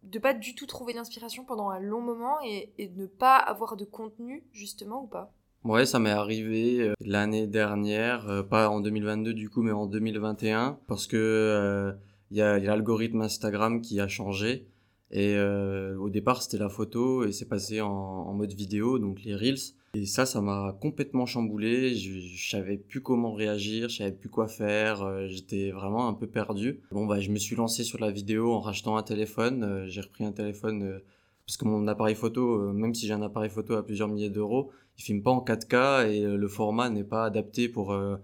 [0.04, 3.36] de pas du tout trouver l'inspiration pendant un long moment et, et de ne pas
[3.36, 5.34] avoir de contenu, justement, ou pas?
[5.64, 9.86] Ouais, ça m'est arrivé euh, l'année dernière, euh, pas en 2022 du coup, mais en
[9.86, 11.92] 2021, parce que euh,
[12.30, 14.66] il y a, l'algorithme Instagram qui a changé.
[15.10, 19.60] Et au départ, c'était la photo et c'est passé en, mode vidéo, donc les reels.
[19.94, 21.94] Et ça, ça m'a complètement chamboulé.
[21.94, 25.28] Je, savais plus comment réagir, je savais plus quoi faire.
[25.28, 26.80] J'étais vraiment un peu perdu.
[26.90, 29.84] Bon, bah, je me suis lancé sur la vidéo en rachetant un téléphone.
[29.86, 31.00] J'ai repris un téléphone
[31.46, 34.30] parce que mon appareil photo, euh, même si j'ai un appareil photo à plusieurs milliers
[34.30, 38.16] d'euros, il filme pas en 4K et euh, le format n'est pas adapté pour euh,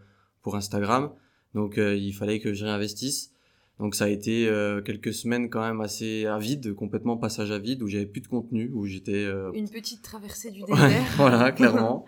[0.43, 1.11] pour Instagram.
[1.55, 3.33] Donc il fallait que je réinvestisse.
[3.81, 4.49] Donc ça a été
[4.85, 8.29] quelques semaines quand même assez à vide, complètement passage à vide où j'avais plus de
[8.29, 11.03] contenu, où j'étais Une petite traversée du désert.
[11.17, 12.05] voilà, clairement.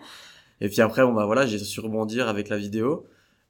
[0.61, 3.05] Et puis après, bon, bah voilà, j'ai su rebondir avec la vidéo.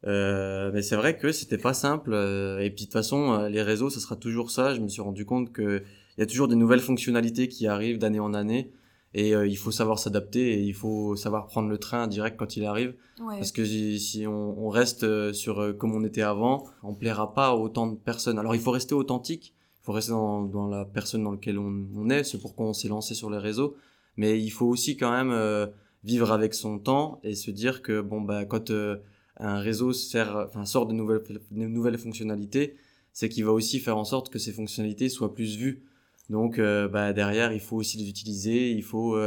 [0.08, 2.14] Euh, mais c'est vrai que c'était pas simple.
[2.60, 4.74] et puis de toute façon, les réseaux, ça sera toujours ça.
[4.74, 5.84] Je me suis rendu compte que
[6.18, 8.72] il y a toujours des nouvelles fonctionnalités qui arrivent d'année en année.
[9.16, 12.58] Et euh, il faut savoir s'adapter et il faut savoir prendre le train direct quand
[12.58, 12.96] il arrive.
[13.20, 13.38] Ouais.
[13.38, 17.34] Parce que si, on, on reste euh, sur euh, comme on était avant, on plaira
[17.34, 18.40] pas à autant de personnes.
[18.40, 21.86] Alors il faut rester authentique, il faut rester dans, dans la personne dans laquelle on,
[21.96, 23.76] on est, c'est pourquoi on s'est lancé sur les réseaux.
[24.18, 25.68] Mais il faut aussi quand même euh,
[26.04, 30.66] vivre avec son temps et se dire que bon bah quand un réseau sert, enfin,
[30.66, 31.22] sort de nouvelles,
[31.52, 32.78] de nouvelles fonctionnalités,
[33.12, 35.84] c'est qu'il va aussi faire en sorte que ces fonctionnalités soient plus vues.
[36.30, 39.18] Donc bah, derrière, il faut aussi les utiliser, il faut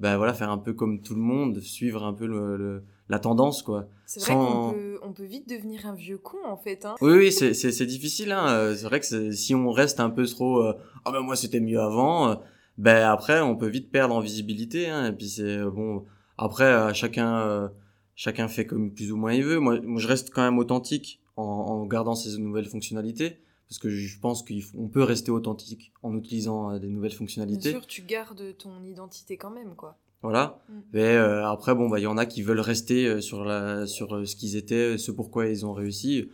[0.00, 3.62] bah, voilà, faire un peu comme tout le monde, suivre un peu le, la tendance,
[3.62, 3.86] quoi.
[4.06, 6.84] C'est vrai qu'on peut, on peut vite devenir un vieux con, en fait.
[6.84, 6.96] Hein.
[7.00, 8.32] Oui, oui, c'est, c'est, c'est difficile.
[8.32, 8.74] Hein.
[8.74, 11.80] C'est vrai que si on reste un peu trop euh, ah ben moi c'était mieux
[11.80, 12.34] avant euh,
[12.78, 15.06] ben après on peut vite perdre en visibilité hein.
[15.06, 16.04] et puis c'est euh, bon
[16.38, 17.70] après chacun
[18.16, 21.20] chacun fait comme plus ou moins il veut moi, moi je reste quand même authentique
[21.36, 26.16] en, en gardant ces nouvelles fonctionnalités parce que je pense qu'on peut rester authentique en
[26.16, 27.70] utilisant des nouvelles fonctionnalités.
[27.70, 29.98] Bien sûr, tu gardes ton identité quand même, quoi.
[30.24, 30.58] Voilà.
[30.70, 30.80] Mm.
[30.94, 33.86] Mais euh, après, bon, bah, il y en a qui veulent rester euh, sur la,
[33.86, 36.30] sur euh, ce qu'ils étaient, ce pourquoi ils ont réussi.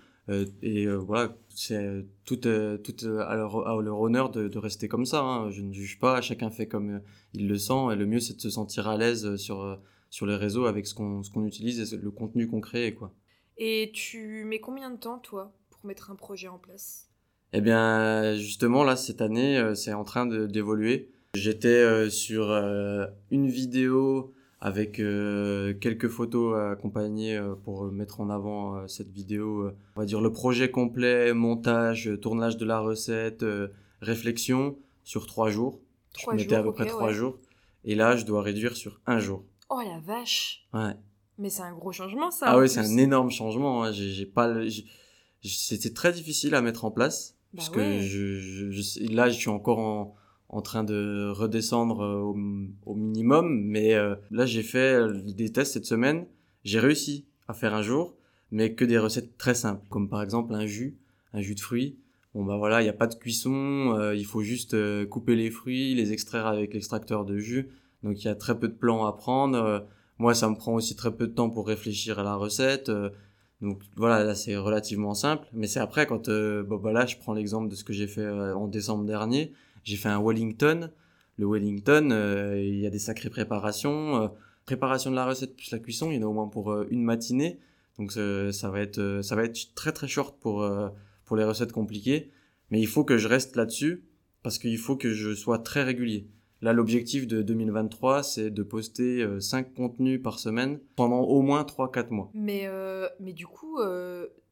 [0.63, 5.23] et voilà, c'est tout, tout à, leur, à leur honneur de, de rester comme ça.
[5.23, 5.51] Hein.
[5.51, 7.01] Je ne juge pas, chacun fait comme
[7.35, 7.93] il le sent.
[7.93, 10.95] Et le mieux, c'est de se sentir à l'aise sur, sur les réseaux avec ce
[10.95, 12.95] qu'on qu'on utilise et le contenu qu'on crée.
[12.95, 13.13] Quoi.
[13.57, 17.10] Et tu mets combien de temps, toi, pour mettre un projet en place?
[17.53, 21.11] Eh bien, justement, là, cette année, c'est en train d'évoluer.
[21.35, 28.87] J'étais euh, sur euh, une vidéo avec euh, quelques photos accompagnées pour mettre en avant
[28.89, 29.71] cette vidéo.
[29.97, 33.45] on va dire le projet complet, montage, tournage de la recette,
[34.03, 35.81] réflexion sur trois jours.
[36.13, 37.39] Trois je mettais à peu près trois jours.
[37.85, 39.45] Et là, je dois réduire sur un jour.
[39.71, 40.95] Oh la vache Ouais.
[41.39, 42.47] Mais c'est un gros changement, ça.
[42.49, 43.85] Ah oui, c'est un énorme changement.
[43.85, 43.93] Hein.
[43.93, 44.53] J'ai pas,
[45.43, 49.49] c'était très difficile à mettre en place bah parce que je, je, là, je suis
[49.49, 50.15] encore en,
[50.51, 52.37] en train de redescendre euh, au,
[52.87, 53.63] au minimum.
[53.65, 56.27] Mais euh, là, j'ai fait euh, des tests cette semaine.
[56.65, 58.15] J'ai réussi à faire un jour,
[58.51, 60.99] mais que des recettes très simples, comme par exemple un jus,
[61.33, 61.97] un jus de fruits.
[62.35, 64.77] Bon bah voilà, il n'y a pas de cuisson, il faut juste
[65.09, 67.71] couper les fruits, les extraire avec l'extracteur de jus.
[68.05, 69.85] Donc il y a très peu de plans à prendre.
[70.19, 72.89] moi, ça me prend aussi très peu de temps pour réfléchir à la recette.
[73.61, 75.47] Donc voilà, là c'est relativement simple.
[75.53, 78.29] Mais c'est après quand, bon bah là, je prends l'exemple de ce que j'ai fait
[78.29, 79.53] en décembre dernier.
[79.85, 80.91] J'ai fait un Wellington.
[81.37, 84.23] Le Wellington, euh, il y a des sacrées préparations.
[84.23, 84.29] Euh,
[84.67, 86.87] préparation de la recette plus la cuisson, il y en a au moins pour euh,
[86.91, 87.59] une matinée.
[87.99, 90.67] Donc ça va être ça va être très très short pour
[91.27, 92.31] pour les recettes compliquées,
[92.71, 94.05] mais il faut que je reste là-dessus
[94.43, 96.27] parce qu'il faut que je sois très régulier.
[96.63, 102.11] Là, l'objectif de 2023, c'est de poster 5 contenus par semaine pendant au moins 3-4
[102.11, 102.31] mois.
[102.35, 102.69] Mais,
[103.19, 103.79] mais du coup,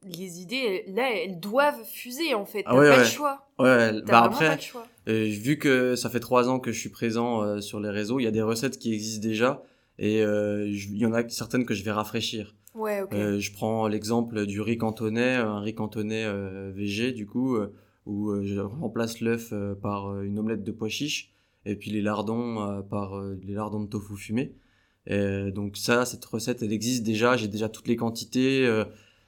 [0.05, 2.63] les idées, là, elles doivent fuser en fait.
[2.67, 3.49] Ah T'as pas le choix.
[3.59, 4.87] Ouais, bah après, pas le choix.
[5.09, 8.21] Euh, vu que ça fait trois ans que je suis présent euh, sur les réseaux,
[8.21, 9.63] il y a des recettes qui existent déjà
[9.99, 12.55] et euh, il y en a certaines que je vais rafraîchir.
[12.75, 16.27] Ouais, je prends l'exemple du riz cantonais, un riz cantonais
[16.71, 17.59] VG du coup,
[18.07, 21.35] où je remplace l'œuf par une omelette de pois chiches
[21.69, 24.55] et puis les lardons par les lardons de tofu fumé.
[25.07, 27.37] Et donc ça, cette recette, elle existe déjà.
[27.37, 28.67] J'ai déjà toutes les quantités.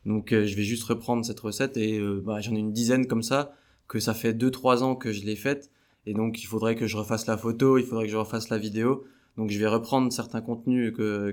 [0.07, 3.07] Donc euh, je vais juste reprendre cette recette et euh, bah, j'en ai une dizaine
[3.07, 3.53] comme ça,
[3.89, 5.71] que ça fait 2-3 ans que je l'ai faite.
[6.07, 8.59] Et donc il faudrait que je refasse la photo, il faudrait que je refasse la
[8.59, 9.05] vidéo.
[9.37, 11.33] Donc je vais reprendre certains contenus que,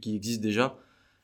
[0.00, 0.76] qui existent déjà.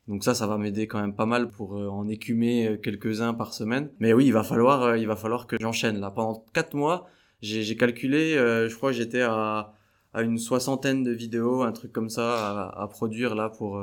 [0.07, 3.55] Donc ça, ça va m'aider quand même pas mal pour euh, en écumer quelques-uns par
[3.55, 3.91] semaine.
[3.99, 6.11] Mais oui, il va falloir, il va falloir que j'enchaîne là.
[6.11, 7.07] Pendant 4 mois,
[7.45, 9.75] j'ai calculé, je crois que j'étais à,
[10.13, 13.83] à une soixantaine de vidéos, un truc comme ça, à, à produire là pour,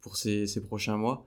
[0.00, 1.26] pour ces, ces prochains mois.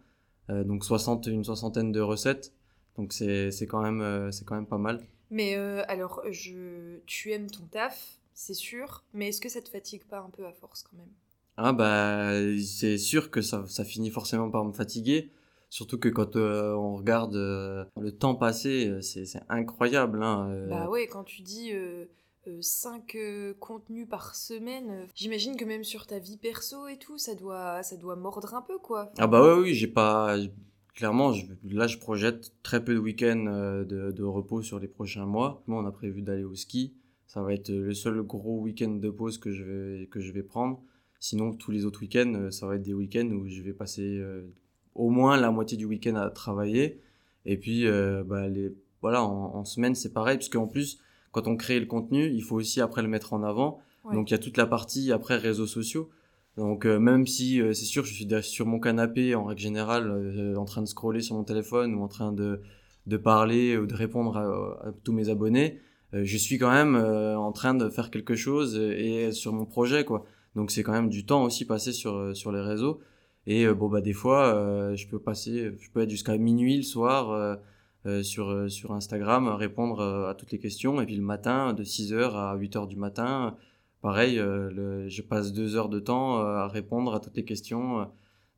[0.50, 2.54] Euh, donc 60, une soixantaine de recettes.
[2.98, 5.06] Donc c'est quand, même, euh, c'est quand même pas mal.
[5.32, 6.98] Mais euh, alors, je...
[7.06, 10.46] tu aimes ton taf, c'est sûr, mais est-ce que ça te fatigue pas un peu
[10.46, 11.12] à force quand même?
[11.58, 12.32] Ah bah
[12.64, 15.30] c'est sûr que ça, ça finit forcément par me fatiguer.
[15.70, 20.24] Surtout que quand on regarde le temps passé, c'est incroyable.
[20.24, 21.72] Hein, bah ouais, quand tu dis
[22.62, 26.98] 5 euh, euh, contenus par semaine, euh, j'imagine que même sur ta vie perso et
[26.98, 29.12] tout, ça doit, ça doit mordre un peu, quoi.
[29.18, 30.38] Ah bah oui, oui, j'ai pas...
[30.96, 35.64] Clairement, là, je projette très peu de week-ends de, repos sur les prochains mois.
[35.66, 36.94] Moi, on a prévu d'aller au ski.
[37.26, 40.44] Ça va être le seul gros week-end de pause que je vais, que je vais
[40.44, 40.82] prendre.
[41.22, 44.22] Sinon, tous les autres week-ends, ça va être des week-ends où je vais passer
[45.00, 47.02] au moins la moitié du week-end à travailler.
[47.46, 47.86] Et puis,
[48.26, 51.00] bah, les, voilà, en, en semaine, c'est pareil, parce qu'en plus,
[51.32, 53.80] quand on crée le contenu, il faut aussi après le mettre en avant.
[54.12, 56.10] Donc il y a toute la partie après réseaux sociaux.
[56.58, 60.10] Donc euh, même si euh, c'est sûr, je suis sur mon canapé en règle générale,
[60.10, 62.62] euh, en train de scroller sur mon téléphone ou en train de,
[63.06, 65.80] de parler ou de répondre à, tous mes abonnés,
[66.12, 70.26] je suis quand même en train de faire quelque chose et sur mon projet quoi.
[70.56, 73.00] Donc c'est quand même du temps aussi passé sur sur les réseaux.
[73.48, 77.58] Et bon bah des fois, je peux passer, je peux être jusqu'à minuit le soir
[78.06, 81.02] euh, sur, euh, sur Instagram, répondre euh, à toutes les questions.
[81.02, 83.58] Et puis le matin, de 6h à 8h du matin,
[84.02, 88.10] pareil, le, je passe deux heures de temps à répondre à toutes les questions.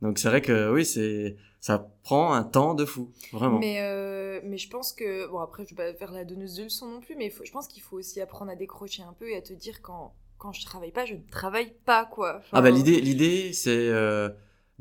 [0.03, 3.57] Donc c'est vrai que oui, c'est ça prend un temps de fou, vraiment.
[3.57, 3.79] Mais,
[4.43, 7.01] mais je pense que, bon après je vais pas faire la donneuse de leçons non
[7.01, 9.53] plus, mais je pense qu'il faut aussi apprendre à décrocher un peu et à te
[9.53, 12.41] dire quand, quand je travaille pas, je ne travaille pas, quoi.
[12.51, 13.89] ah bah l'idée, l'idée c'est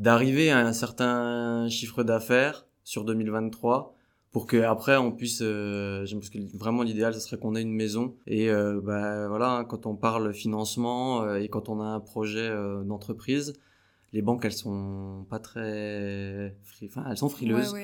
[0.00, 3.94] d'arriver à un certain chiffre d'affaires sur 2023
[4.32, 7.74] pour que après on puisse euh, parce que vraiment l'idéal ce serait qu'on ait une
[7.74, 8.16] maison.
[8.26, 12.00] Et euh, bah, voilà hein, quand on parle financement euh, et quand on a un
[12.00, 13.52] projet euh, d'entreprise
[14.12, 17.76] les banques elles sont pas très enfin elles sont frileuses.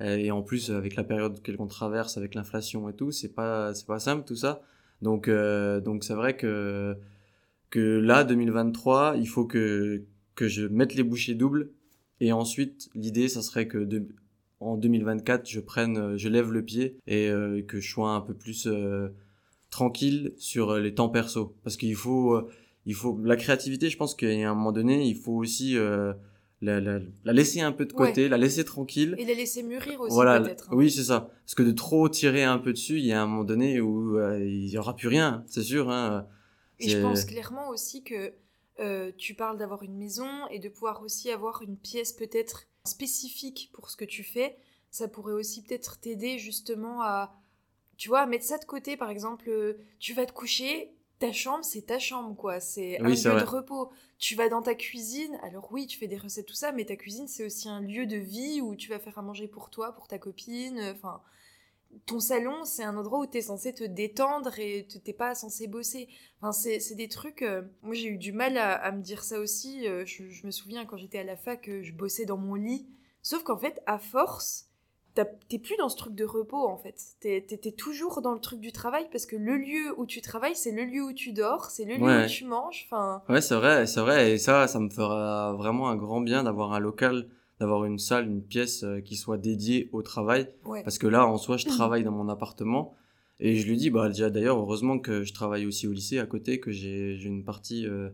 [0.00, 3.86] Et en plus avec la période qu'on traverse avec l'inflation et tout c'est pas c'est
[3.86, 4.60] pas simple tout ça.
[5.00, 6.96] Donc donc c'est vrai que
[7.70, 11.70] que là 2023 il faut que que je mette les bouchées doubles
[12.20, 14.06] et ensuite l'idée ça serait que de,
[14.62, 18.20] en 2024 je prenne, euh, je lève le pied et euh, que je sois un
[18.20, 19.08] peu plus euh,
[19.70, 21.56] tranquille sur les temps perso.
[21.64, 22.40] Parce qu'il faut,
[22.86, 23.88] il faut la créativité.
[23.88, 26.14] Je pense qu'à un moment donné, il faut aussi la,
[26.60, 29.14] la, la, laisser un peu de côté, la laisser tranquille.
[29.18, 30.68] Et la laisser mûrir aussi voilà, peut-être.
[30.70, 30.76] Hein.
[30.76, 31.30] Oui, c'est ça.
[31.44, 34.20] Parce que de trop tirer un peu dessus, il y a un moment donné où
[34.38, 35.90] il y aura plus rien, c'est sûr.
[35.90, 36.26] Hein.
[36.78, 38.34] Et je pense clairement aussi que
[39.18, 43.90] tu parles d'avoir une maison et de pouvoir aussi avoir une pièce peut-être spécifique pour
[43.90, 44.56] ce que tu fais,
[44.90, 47.34] ça pourrait aussi peut-être t'aider justement à,
[47.96, 48.96] tu vois, mettre ça de côté.
[48.96, 52.60] Par exemple, euh, tu vas te coucher, ta chambre, c'est ta chambre, quoi.
[52.60, 53.90] C'est un lieu de repos.
[54.18, 56.96] Tu vas dans ta cuisine, alors oui, tu fais des recettes, tout ça, mais ta
[56.96, 59.92] cuisine, c'est aussi un lieu de vie où tu vas faire à manger pour toi,
[59.92, 60.80] pour ta copine.
[60.94, 61.22] Enfin,
[62.06, 65.66] ton salon, c'est un endroit où tu es censé te détendre et t'es pas censé
[65.66, 66.08] bosser.
[66.40, 67.42] Enfin, c'est des trucs.
[67.42, 69.86] Euh, moi, j'ai eu du mal à, me dire ça aussi.
[69.86, 72.86] Euh, je, me souviens quand j'étais à la fac, que je bossais dans mon lit.
[73.22, 74.68] Sauf qu'en fait, à force,
[75.14, 76.96] t'es plus dans ce truc de repos en fait.
[77.20, 80.72] T'es toujours dans le truc du travail parce que le lieu où tu travailles, c'est
[80.72, 82.88] le lieu où tu dors, c'est le lieu où tu manges.
[82.90, 83.22] Enfin.
[83.28, 84.32] Ouais, c'est vrai, c'est vrai.
[84.32, 87.28] Et ça, ça me fera vraiment un grand bien d'avoir un local
[87.60, 90.48] d'avoir une salle, une pièce euh, qui soit dédiée au travail.
[90.84, 92.94] Parce que là, en soi, je travaille dans mon appartement.
[93.40, 96.26] Et je lui dis, bah, déjà d'ailleurs, heureusement que je travaille aussi au lycée à
[96.26, 98.10] côté, que j'ai une partie euh,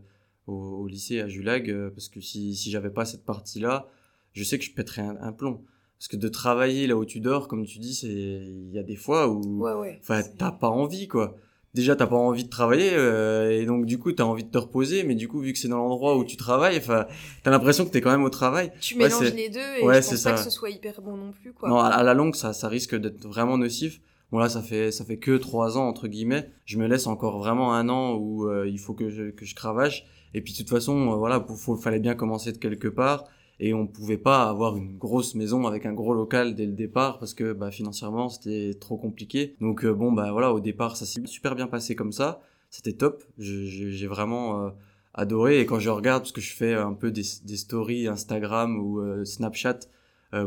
[0.47, 3.87] au, lycée à Julag, euh, parce que si, si j'avais pas cette partie-là,
[4.33, 5.63] je sais que je pèterais un, plomb.
[5.99, 8.95] Parce que de travailler là où tu dors, comme tu dis, il y a des
[8.95, 9.99] fois où ouais, ouais,
[10.37, 11.35] t'as pas envie, quoi
[11.79, 14.57] déjà t'as pas envie de travailler euh, et donc du coup t'as envie de te
[14.57, 17.07] reposer mais du coup vu que c'est dans l'endroit où tu travailles enfin
[17.43, 18.71] t'as l'impression que t'es quand même au travail.
[18.79, 21.31] Tu mélanges les deux et ouais, je pense pas que ce soit hyper bon non
[21.31, 21.69] plus quoi.
[21.69, 24.01] Non à, la longue ça ça risque d'être vraiment nocif.
[24.31, 26.49] Bon là ça fait ça fait que trois ans entre guillemets.
[26.65, 29.55] Je me laisse encore vraiment un an où euh, il faut que je que je
[29.55, 30.05] cravache.
[30.33, 33.25] Et puis de toute façon euh, voilà il fallait bien commencer de quelque part
[33.59, 37.19] et on pouvait pas avoir une grosse maison avec un gros local dès le départ
[37.19, 39.55] parce que bah, financièrement c'était trop compliqué.
[39.59, 42.93] Donc euh, bon bah voilà au départ ça s'est super bien passé comme ça, c'était
[42.93, 43.23] top.
[43.37, 44.69] J'ai vraiment euh,
[45.13, 49.01] adoré et quand je regarde parce que je fais un peu des, stories Instagram ou
[49.01, 49.79] euh, Snapchat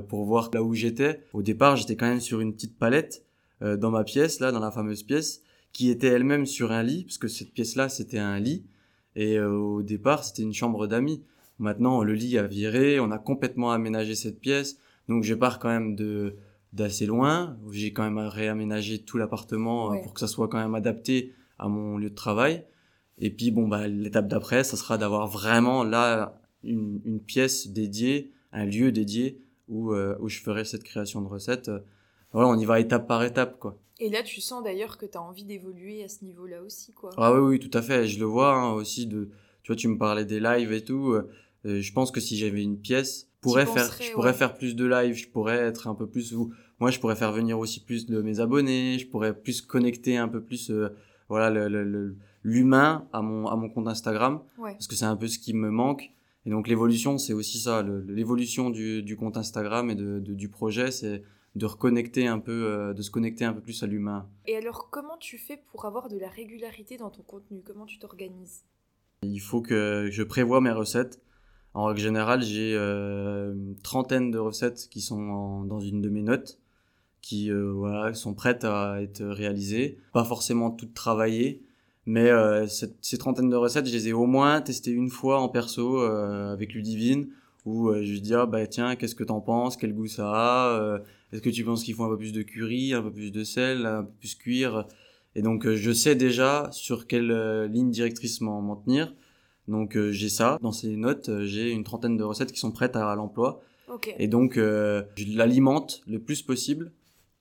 [0.08, 1.20] pour voir là où j'étais.
[1.32, 3.24] Au départ j'étais quand même sur une petite palette
[3.60, 7.18] dans ma pièce là dans la fameuse pièce qui était elle-même sur un lit parce
[7.18, 8.64] que cette pièce là c'était un lit
[9.16, 11.24] et au départ c'était une chambre d'amis.
[11.62, 14.78] Maintenant, le lit a viré, on a complètement aménagé cette pièce.
[15.08, 16.34] Donc, je pars quand même de
[16.72, 17.56] d'assez loin.
[17.70, 21.68] J'ai quand même réaménagé tout l'appartement euh, pour que ça soit quand même adapté à
[21.68, 22.64] mon lieu de travail.
[23.18, 28.32] Et puis, bon, bah, l'étape d'après, ça sera d'avoir vraiment là une, une, pièce dédiée,
[28.50, 31.70] un lieu dédié où, euh, où je ferai cette création de recettes.
[32.32, 33.78] Voilà, on y va étape par étape, quoi.
[34.00, 37.10] Et là, tu sens d'ailleurs que tu as envie d'évoluer à ce niveau-là aussi, quoi.
[37.18, 38.08] Ah oui, oui, tout à fait.
[38.08, 39.28] Je le vois hein, aussi de,
[39.62, 41.14] tu vois, tu me parlais des lives et tout.
[41.64, 44.86] Euh, je pense que si j'avais une pièce, pourrais faire, je pourrais faire plus de
[44.86, 46.34] live, je pourrais être un peu plus
[46.80, 50.28] moi je pourrais faire venir aussi plus de mes abonnés, je pourrais plus connecter un
[50.28, 50.88] peu plus euh,
[51.28, 51.68] voilà
[52.42, 54.40] l'humain à mon à mon compte Instagram.
[54.58, 56.10] Parce que c'est un peu ce qui me manque.
[56.44, 57.84] Et donc l'évolution c'est aussi ça.
[58.08, 61.22] L'évolution du, du compte Instagram et de, du projet c'est
[61.54, 64.28] de reconnecter un peu euh, de se connecter un peu plus à l'humain.
[64.46, 67.62] Et alors comment tu fais pour avoir de la régularité dans ton contenu?
[67.64, 68.64] Comment tu t'organises?
[69.22, 71.20] Il faut que je prévoie mes recettes
[71.74, 76.22] en règle générale, j'ai euh, une trentaine de recettes qui sont dans une de mes
[76.22, 76.58] notes,
[77.22, 79.98] qui euh, voilà, sont prêtes à être réalisées.
[80.12, 81.62] Pas forcément toutes travaillées,
[82.04, 85.48] mais euh, ces trentaines de recettes, je les ai au moins testées une fois en
[85.48, 87.28] perso euh, avec Ludivine,
[87.64, 91.00] où je lui dis ah, bah tiens, qu'est-ce que t'en penses, quel goût ça a,
[91.32, 93.44] est-ce que tu penses qu'il faut un peu plus de curry, un peu plus de
[93.44, 94.86] sel, un peu plus cuire.
[95.36, 99.14] Et donc je sais déjà sur quelle ligne directrice m'en tenir.
[99.68, 100.58] Donc euh, j'ai ça.
[100.60, 103.60] Dans ces notes, euh, j'ai une trentaine de recettes qui sont prêtes à, l'emploi.
[104.18, 106.92] Et donc euh, je l'alimente le plus possible.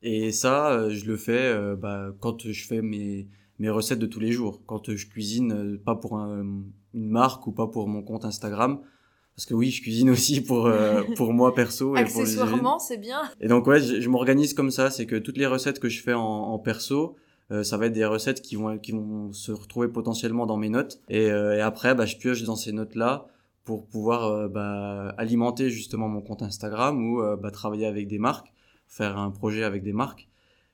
[0.04, 3.28] Et ça, je le fais bah, quand je fais mes,
[3.60, 4.62] mes recettes de tous les jours.
[4.66, 6.64] Quand je cuisine, pas pour une
[6.94, 8.82] marque ou pas pour mon compte Instagram,
[9.36, 10.70] parce que oui, je cuisine aussi pour
[11.16, 13.22] pour moi perso et accessoirement, c'est bien.
[13.40, 16.14] Et donc ouais, je, m'organise comme ça, c'est que toutes les recettes que je fais
[16.14, 17.16] en, en perso,
[17.52, 20.70] euh, ça va être des recettes qui vont qui vont se retrouver potentiellement dans mes
[20.70, 21.02] notes.
[21.10, 23.28] Et, euh, et après bah, je pioche dans ces notes là
[23.66, 28.54] pour pouvoir euh, bah, alimenter justement mon compte Instagram ou bah, travailler avec des marques
[28.88, 30.28] faire un projet avec des marques.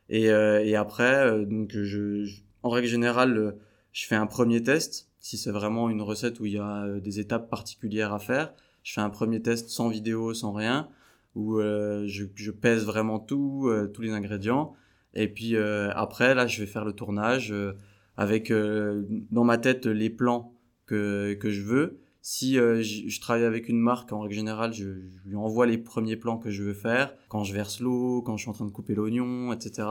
[0.10, 2.26] Et, et après donc je,
[2.64, 3.56] en règle générale
[3.92, 7.20] je fais un premier test si c'est vraiment une recette où il y a des
[7.20, 8.54] étapes particulières à faire.
[8.84, 10.88] Je fais un premier test sans vidéo sans rien
[11.36, 14.76] où je, je pèse vraiment tout tous les ingrédients
[15.18, 17.74] et puis euh, après, là, je vais faire le tournage euh,
[18.18, 20.53] avec euh, dans ma tête les plans
[20.86, 21.99] que, que je veux.
[22.22, 24.86] Si je, travaille avec une marque, en règle générale, je,
[25.26, 28.41] lui envoie les premiers plans que je veux faire, quand je verse l'eau, quand je
[28.41, 29.88] suis en train de couper l'oignon, etc.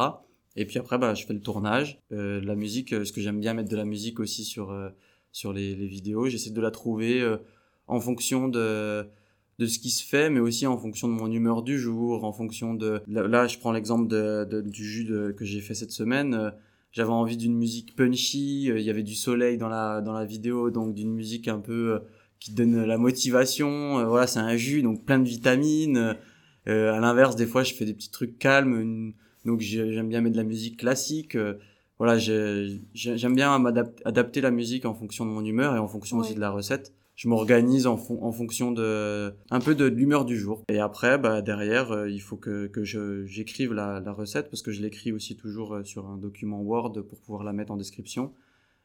[0.55, 1.99] Et puis après, bah, je fais le tournage.
[2.11, 4.71] la musique, ce que j'aime bien mettre de la musique aussi sur,
[5.33, 7.27] sur les, les vidéos, j'essaie de la trouver
[7.87, 9.09] en fonction de
[9.59, 12.33] de ce qui se fait, mais aussi en fonction de mon humeur du jour, en
[12.33, 13.01] fonction de...
[13.07, 16.35] Là, je prends l'exemple de, du jus que j'ai fait cette semaine.
[16.35, 16.51] Euh,
[16.93, 20.25] j'avais envie d'une musique punchy, euh, il y avait du soleil dans la, dans la
[20.25, 21.99] vidéo, donc d'une musique un peu euh,
[22.39, 24.07] qui donne la motivation.
[24.07, 26.17] voilà, c'est un jus, donc plein de vitamines.
[26.67, 29.15] à l'inverse, des fois, je fais des petits trucs calmes,
[29.47, 31.37] donc j'aime bien mettre de la musique classique.
[31.99, 33.65] voilà, j'aime bien
[34.05, 36.93] adapter la musique en fonction de mon humeur et en fonction aussi de la recette
[37.17, 40.63] je m'organise en, en, fonction de un peu de l'humeur du jour.
[40.69, 42.71] Et après, bah, derrière, euh, il faut que,
[43.25, 46.93] j'écrive la, la, recette parce que je l'écris aussi toujours euh, sur un document Word
[47.09, 48.35] pour pouvoir la mettre en description.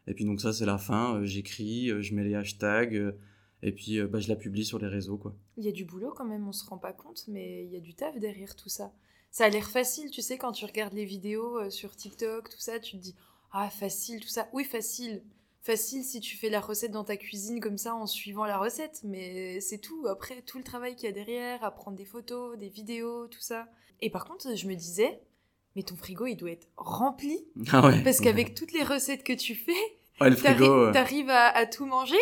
[0.08, 1.18] Et puis donc ça, c'est la fin.
[1.18, 3.14] Euh, j'écris, je mets les hashtags.
[3.64, 5.36] Et puis, bah, je la publie sur les réseaux, quoi.
[5.58, 7.78] Il y a du boulot quand même, on se rend pas compte, mais il y
[7.78, 8.92] a du taf derrière tout ça.
[9.30, 12.80] Ça a l'air facile, tu sais, quand tu regardes les vidéos sur TikTok, tout ça,
[12.80, 13.16] tu te dis,
[13.52, 14.50] ah, facile, tout ça.
[14.52, 15.22] Oui, facile
[15.62, 19.02] facile si tu fais la recette dans ta cuisine comme ça en suivant la recette,
[19.04, 20.08] mais c'est tout.
[20.08, 23.42] Après, tout le travail qu'il y a derrière, à prendre des photos, des vidéos, tout
[23.42, 23.68] ça.
[24.02, 25.22] Et par contre, je me disais,
[25.76, 27.46] mais ton frigo, il doit être rempli.
[27.72, 28.04] Ah ouais.
[28.04, 29.72] Parce qu'avec toutes les recettes que tu fais,
[30.20, 32.16] le frigo, t'arrives à, tout manger.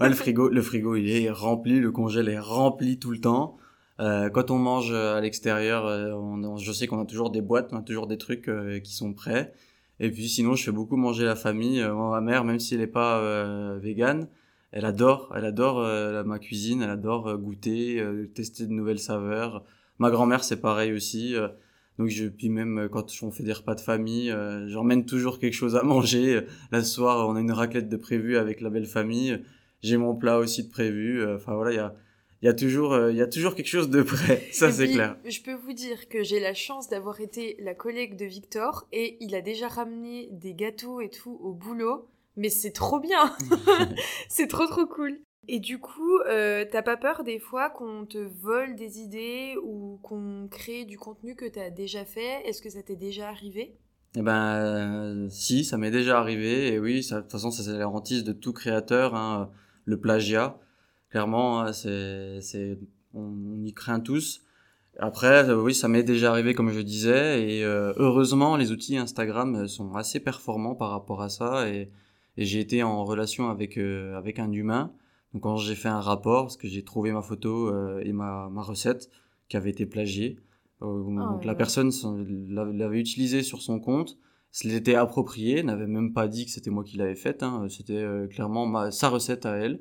[0.00, 3.56] ouais, le frigo, le frigo, il est rempli, le congèle est rempli tout le temps.
[3.98, 7.78] Euh, quand on mange à l'extérieur, euh, je sais qu'on a toujours des boîtes, on
[7.78, 9.52] a toujours des trucs euh, qui sont prêts.
[10.00, 11.80] Et puis sinon, je fais beaucoup manger la famille.
[11.80, 14.28] Euh, ma mère, même si elle n'est pas euh, végane,
[14.72, 18.02] elle adore, elle adore euh, ma cuisine, elle adore goûter,
[18.34, 19.64] tester de nouvelles saveurs.
[19.98, 21.34] Ma grand-mère, c'est pareil aussi.
[21.98, 24.34] donc je, puis même quand on fait des repas de famille,
[24.66, 26.42] j'emmène toujours quelque chose à manger.
[26.72, 29.42] Ce soir, on a une raclette de prévu avec la belle famille.
[29.82, 31.24] J'ai mon plat aussi de prévu.
[31.26, 31.94] Enfin voilà, il y a
[32.46, 34.86] il y a toujours euh, il y a toujours quelque chose de prêt ça c'est
[34.86, 35.16] clair.
[35.24, 39.16] je peux vous dire que j'ai la chance d'avoir été la collègue de Victor et
[39.20, 43.34] il a déjà ramené des gâteaux et tout au boulot mais c'est trop bien.
[44.28, 45.18] C'est trop trop cool.
[45.48, 49.98] Et du coup euh, t'as pas peur des fois qu'on te vole des idées ou
[50.04, 52.46] qu'on crée du contenu que t'as déjà fait?
[52.46, 53.74] Est-ce que ça t'est déjà arrivé?
[54.16, 57.64] Eh ben euh, si ça m'est déjà arrivé et oui ça, de toute façon ça
[57.64, 59.50] c'est la hantise de tout créateur hein,
[59.84, 60.60] le plagiat
[61.16, 62.78] Clairement, hein, c'est, c'est,
[63.14, 64.42] on, y craint tous.
[64.98, 68.98] Après, euh, oui, ça m'est déjà arrivé, comme je disais, et euh, heureusement, les outils
[68.98, 71.90] Instagram euh, sont assez performants par rapport à ça, et,
[72.36, 74.92] et j'ai été en relation avec avec un humain.
[75.32, 78.60] Donc, quand j'ai fait un rapport, parce que j'ai trouvé ma photo et ma, ma
[78.60, 79.08] recette
[79.48, 80.36] qui avait été plagiée,
[80.82, 81.92] donc la personne
[82.50, 84.18] l'avait utilisée sur son compte,
[84.52, 88.04] se l'était appropriée, n'avait même pas dit que c'était moi qui l'avais faite, hein, c'était
[88.28, 89.80] clairement ma, sa recette à elle.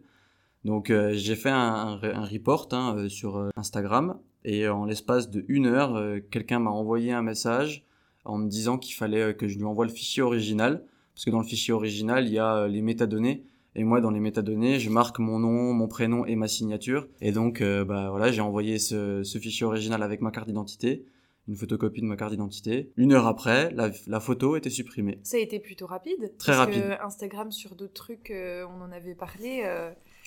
[0.66, 5.30] Donc euh, j'ai fait un, un, report hein, euh, sur euh, Instagram et en l'espace
[5.30, 7.86] de une heure, quelqu'un m'a envoyé un message
[8.26, 11.40] en me disant qu'il fallait que je lui envoie le fichier original parce que dans
[11.40, 13.44] le fichier original il y a les métadonnées
[13.74, 17.32] et moi dans les métadonnées je marque mon nom, mon prénom et ma signature et
[17.32, 21.06] donc bah voilà j'ai envoyé ce, ce, fichier original avec ma carte d'identité
[21.48, 22.92] une photocopie de ma carte d'identité.
[22.98, 25.20] Une heure après, la, la, photo était supprimée.
[25.22, 26.34] Ça a été plutôt rapide.
[26.40, 26.82] Très parce rapide.
[26.82, 29.64] Que Instagram sur d'autres trucs, on en avait parlé.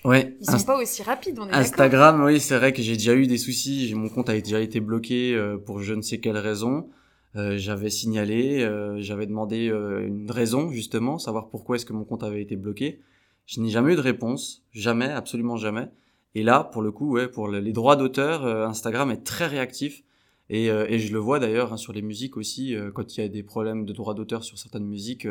[0.04, 0.36] Ouais.
[0.40, 3.26] Ils sont pas aussi rapides, on est Instagram, oui, c'est vrai que j'ai déjà eu
[3.26, 3.92] des soucis.
[3.94, 6.88] Mon compte a déjà été bloqué euh, pour je ne sais quelle raison.
[7.36, 12.22] Euh, j'avais signalé, euh, j'avais demandé une raison justement, savoir pourquoi est-ce que mon compte
[12.22, 13.00] avait été bloqué.
[13.46, 15.88] Je n'ai jamais eu de réponse, jamais, absolument jamais.
[16.34, 20.04] Et là, pour le coup, ouais, pour les droits d'auteur, Instagram est très réactif.
[20.50, 23.28] Et, et je le vois d'ailleurs hein, sur les musiques aussi, quand il y a
[23.28, 25.26] des problèmes de droits d'auteur sur certaines musiques,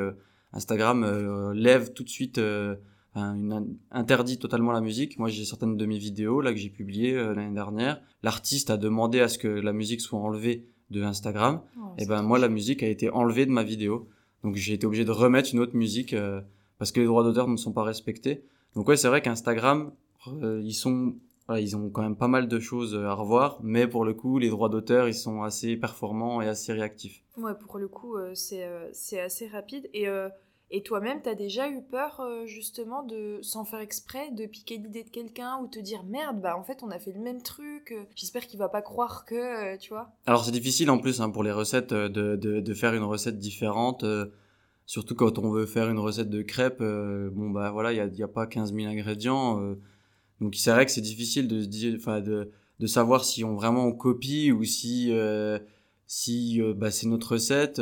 [0.51, 2.39] Instagram lève tout de suite
[3.15, 5.17] une, interdit totalement la musique.
[5.17, 8.01] Moi, j'ai certaines de mes vidéos là que j'ai publiées euh, l'année dernière.
[8.23, 11.61] L'artiste a demandé à ce que la musique soit enlevée de Instagram.
[11.77, 14.07] Oh, et ben moi, la musique a été enlevée de ma vidéo.
[14.43, 16.41] Donc j'ai été obligé de remettre une autre musique euh,
[16.77, 18.43] parce que les droits d'auteur ne sont pas respectés.
[18.75, 19.91] Donc ouais, c'est vrai qu'Instagram,
[20.27, 21.15] euh, ils sont,
[21.47, 24.37] voilà, ils ont quand même pas mal de choses à revoir, mais pour le coup,
[24.37, 27.23] les droits d'auteur, ils sont assez performants et assez réactifs.
[27.37, 29.87] Ouais, pour le coup, euh, c'est euh, c'est assez rapide.
[29.93, 30.27] Et, euh,
[30.69, 35.05] et toi-même, t'as déjà eu peur, euh, justement, de, sans faire exprès, de piquer l'idée
[35.05, 37.93] de quelqu'un ou te dire merde, bah en fait, on a fait le même truc,
[37.93, 40.11] euh, j'espère qu'il va pas croire que, euh, tu vois.
[40.25, 44.03] Alors c'est difficile en plus hein, pour les recettes de, de, faire une recette différente,
[44.85, 46.83] surtout quand on veut faire une recette de crêpes.
[46.83, 49.61] bon bah voilà, il y a, a pas 15 000 ingrédients,
[50.41, 54.51] donc c'est vrai que c'est difficile de de, de savoir si on vraiment on copie
[54.51, 55.13] ou si
[56.07, 57.81] si bah, c'est notre recette.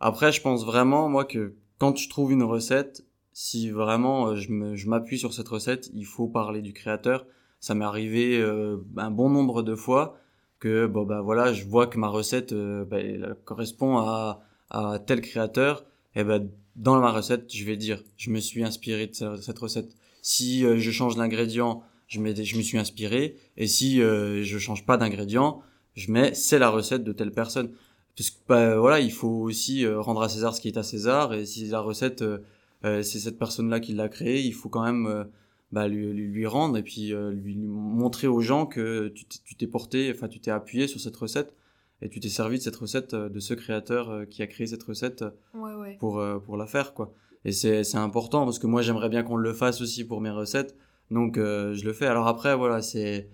[0.00, 4.88] Après, je pense vraiment moi que quand je trouve une recette, si vraiment euh, je
[4.88, 7.26] m'appuie sur cette recette, il faut parler du créateur.
[7.60, 10.16] Ça m'est arrivé euh, un bon nombre de fois
[10.60, 14.98] que bon bah voilà je vois que ma recette euh, bah, elle correspond à, à
[14.98, 15.84] tel créateur.
[16.16, 19.58] Et ben dans ma recette je vais dire je me suis inspiré de ce- cette
[19.58, 19.90] recette.
[20.22, 23.36] Si euh, je change d'ingrédient je je me suis inspiré.
[23.56, 25.60] Et si je change pas d'ingrédient
[25.94, 27.70] je mets c'est la recette de telle personne
[28.18, 30.82] parce que bah, voilà il faut aussi euh, rendre à César ce qui est à
[30.82, 32.38] César et si la recette euh,
[32.84, 35.26] euh, c'est cette personne là qui l'a créée il faut quand même
[35.72, 39.24] bah, lui, lui, rendre et puis lui, lui montrer aux gens que tu
[39.56, 41.54] t'es- porté, enfin tu t'es appuyé sur cette recette
[42.00, 45.24] et tu t'es servi de cette recette de ce créateur qui a créé cette recette
[45.54, 45.96] Ouais, ouais.
[46.00, 47.12] pour pour la faire quoi.
[47.44, 50.30] Et c'est c'est important parce que moi j'aimerais bien qu'on le fasse aussi pour mes
[50.30, 50.74] recettes,
[51.10, 52.06] donc euh, je le fais.
[52.06, 53.28] Alors après voilà c'est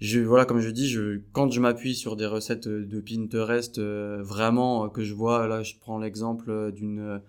[0.00, 4.22] je voilà comme je dis je quand je m'appuie sur des recettes de Pinterest euh,
[4.22, 7.20] vraiment euh, que je vois là je prends l'exemple euh, d'une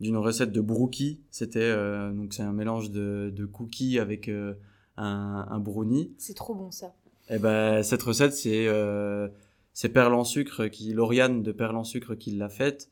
[0.00, 1.18] d'une recette de brookie.
[1.30, 4.54] C'était euh, donc c'est un mélange de, de cookies avec euh,
[4.96, 6.12] un, un brownie.
[6.18, 6.94] C'est trop bon ça.
[7.30, 9.28] et ben cette recette c'est euh,
[9.72, 12.90] c'est Perle en sucre qui Lauriane de Perle en sucre qui l'a faite.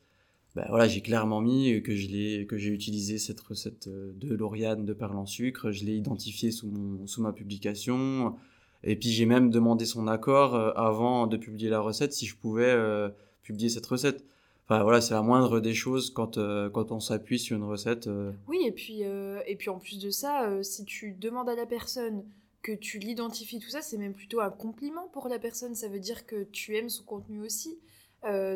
[0.55, 4.85] Ben voilà j'ai clairement mis que je l'ai que j'ai utilisé cette recette de Lauriane
[4.85, 5.71] de Perle en sucre.
[5.71, 8.35] Je l'ai identifié sous mon sous ma publication
[8.83, 12.35] et puis j'ai même demandé son accord euh, avant de publier la recette si je
[12.35, 13.09] pouvais euh,
[13.41, 14.23] publier cette recette
[14.65, 18.09] enfin voilà c'est la moindre des choses quand euh, quand on s'appuie sur une recette
[18.47, 22.23] Oui, et puis, et puis en plus de ça, si tu demandes à la personne
[22.61, 25.73] que tu l'identifies, tout ça, c'est même plutôt un compliment pour la personne.
[25.73, 27.79] Ça veut dire que tu aimes son contenu aussi.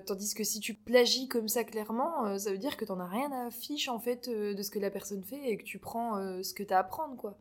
[0.06, 3.32] Tandis que si tu plagies comme ça clairement, ça veut dire que t'en as rien
[3.32, 6.54] à fiche en fait de ce que la personne fait et que tu prends ce
[6.54, 7.38] que t'as à prendre quoi.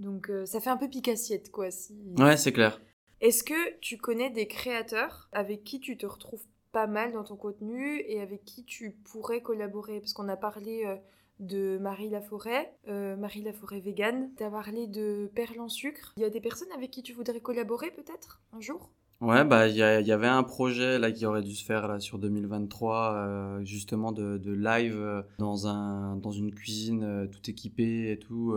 [0.00, 1.70] Donc euh, ça fait un peu picassiette quoi.
[1.70, 1.94] Si...
[2.18, 2.80] ouais c'est clair
[3.20, 7.36] Est-ce que tu connais des créateurs avec qui tu te retrouves pas mal dans ton
[7.36, 10.00] contenu et avec qui tu pourrais collaborer?
[10.00, 10.96] Parce qu'on a parlé euh,
[11.38, 16.14] de Marie Laforêt, euh, Marie Laforêt vegan, t'as parlé de Perle en sucre.
[16.16, 18.90] Il y a des personnes avec qui tu voudrais collaborer peut-être un jour?
[19.20, 22.18] Ouais, bah il y, avait un projet là qui aurait dû se faire là sur
[22.18, 28.56] 2023, euh, justement de, de live dans un dans une cuisine tout équipée et tout,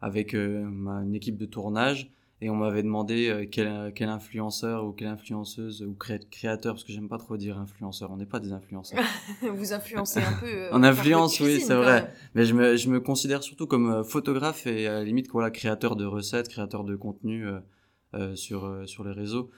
[0.00, 2.10] avec euh, ma- une équipe de tournage.
[2.42, 6.84] Et on m'avait demandé euh, quel, quel influenceur ou quelle influenceuse ou cré- créateur, parce
[6.84, 8.98] que j'aime pas trop dire influenceur, on n'est pas des influenceurs.
[9.54, 10.46] Vous influencez un peu.
[10.46, 12.10] euh, On influence, oui, c'est vrai.
[12.34, 15.50] Mais je me, je me considère surtout comme euh, photographe et à la limite voilà,
[15.50, 17.58] créateur de recettes, créateur de contenu euh,
[18.14, 19.50] euh, sur, euh, sur les réseaux,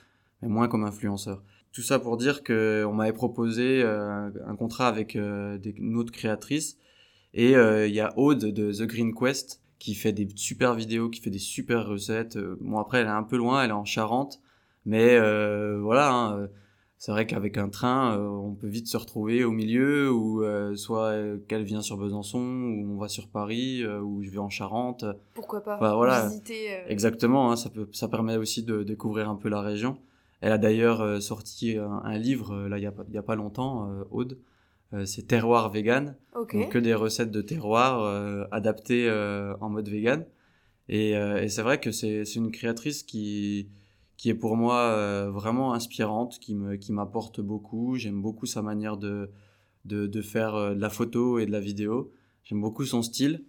[0.43, 1.45] mais moins comme influenceur.
[1.73, 5.97] Tout ça pour dire que on m'avait proposé euh, un contrat avec euh, des, une
[5.97, 6.77] autre créatrice
[7.33, 11.11] et euh, il y a Aude de The Green Quest qui fait des super vidéos,
[11.11, 12.37] qui fait des super recettes.
[12.37, 14.41] Euh, Bon après elle est un peu loin, elle est en Charente,
[14.85, 16.13] mais euh, voilà.
[16.13, 16.47] hein, euh,
[16.99, 20.77] c'est vrai qu'avec un train, euh, on peut vite se retrouver au milieu, ou euh,
[20.77, 21.15] soit
[21.49, 25.05] qu'elle vient sur Besançon, ou on va sur Paris, ou je vais en Charente.
[25.35, 26.29] Pourquoi pas Bah, voilà.
[26.29, 26.69] visiter.
[26.87, 29.99] Exactement, hein, ça, peut, ça permet aussi de découvrir un peu la région.
[30.43, 34.39] Elle a d'ailleurs sorti un, un livre, là, il n'y a, a pas longtemps, Aude.
[34.93, 36.55] Euh, c'est Terroir Vegan, Ok.
[36.55, 40.27] donc que des recettes de terroir euh, adaptées euh, en mode vegan.
[40.89, 43.69] Et, euh, et c'est vrai que c'est une créatrice qui,
[44.19, 47.97] qui est pour moi euh, vraiment inspirante, qui me qui m'apporte beaucoup.
[47.97, 49.31] J'aime beaucoup sa manière de,
[49.87, 52.13] de, de faire de la photo et de la vidéo.
[52.45, 53.45] J'aime beaucoup son style.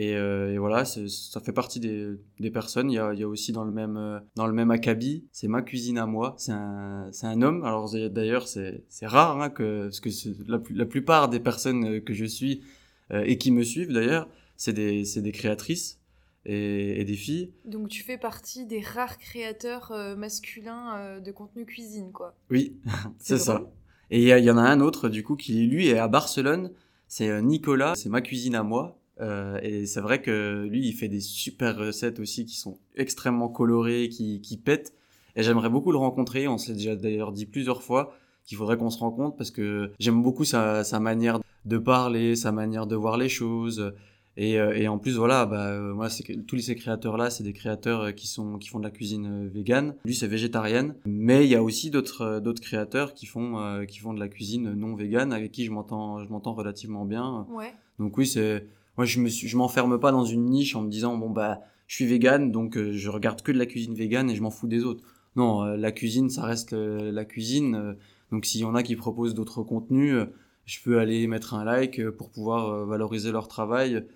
[0.00, 2.06] Et, euh, et voilà, ça fait partie des,
[2.38, 2.88] des personnes.
[2.88, 5.26] Il y a, il y a aussi dans le même, euh, dans le même acabit,
[5.32, 6.36] c'est ma cuisine à moi.
[6.38, 7.64] C'est un, un homme.
[7.64, 10.08] Alors d'ailleurs, c'est rare, hein, que, parce que
[10.46, 12.62] la, plupart des personnes euh, que je suis
[13.10, 15.98] euh, et qui me suivent d'ailleurs, c'est des, des créatrices
[16.44, 17.50] et, et des filles.
[17.64, 22.36] Donc tu fais partie des rares créateurs euh, masculins euh, de contenu cuisine, quoi.
[22.52, 22.76] Oui,
[23.18, 23.68] c'est ça.
[24.12, 26.70] Et il y, y en a un autre, du coup, qui lui est à Barcelone.
[27.08, 28.98] C'est Nicolas, c'est ma cuisine à moi.
[29.20, 33.48] Euh, et c'est vrai que lui, il fait des super recettes aussi qui sont extrêmement
[33.48, 34.94] colorées, qui, qui pètent.
[35.36, 36.48] Et j'aimerais beaucoup le rencontrer.
[36.48, 38.14] On s'est déjà d'ailleurs dit plusieurs fois
[38.44, 42.52] qu'il faudrait qu'on se rencontre parce que j'aime beaucoup sa, sa manière de parler, sa
[42.52, 43.92] manière de voir les choses.
[44.36, 46.08] Et, euh, et en plus, voilà, bah, euh, moi,
[46.46, 49.96] tous ces créateurs-là, c'est des créateurs qui sont qui font de la cuisine végane.
[50.04, 54.14] Lui, c'est végétarienne, mais il y a aussi d'autres d'autres créateurs qui font qui font
[54.14, 57.48] de la cuisine non végane avec qui je m'entends je m'entends relativement bien.
[57.50, 57.72] Ouais.
[57.98, 58.68] Donc oui, c'est
[58.98, 61.94] moi, je me je m'enferme pas dans une niche en me disant bon bah, je
[61.94, 64.84] suis végane, donc je regarde que de la cuisine végane et je m'en fous des
[64.84, 65.02] autres.
[65.36, 67.96] Non, la cuisine, ça reste la cuisine.
[68.30, 70.26] Donc s'il y en a qui proposent d'autres contenus, euh,
[70.66, 74.06] je peux aller mettre un like euh, pour pouvoir euh, valoriser leur travail.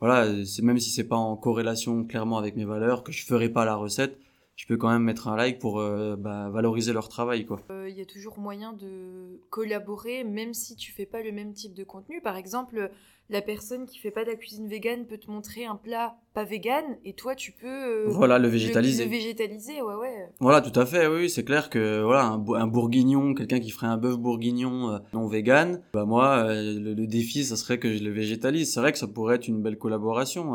[0.00, 3.48] Voilà, c'est même si c'est pas en corrélation clairement avec mes valeurs, que je ferai
[3.48, 4.18] pas la recette,
[4.58, 5.80] je peux quand même mettre un like pour
[6.18, 7.60] bah, valoriser leur travail quoi.
[7.88, 11.74] Il y a toujours moyen de collaborer même si tu fais pas le même type
[11.74, 12.20] de contenu.
[12.20, 12.90] Par exemple,
[13.30, 16.44] la personne qui fait pas de la cuisine végane peut te montrer un plat pas
[16.44, 20.78] vegan et toi tu peux euh, voilà le végétaliser le, végétaliser ouais ouais voilà tout
[20.78, 24.92] à fait oui c'est clair que voilà un, bourguignon quelqu'un qui ferait un bœuf bourguignon
[24.92, 28.80] euh, non vegan bah moi euh, le, défi ça serait que je le végétalise c'est
[28.80, 30.54] vrai que ça pourrait être une belle collaboration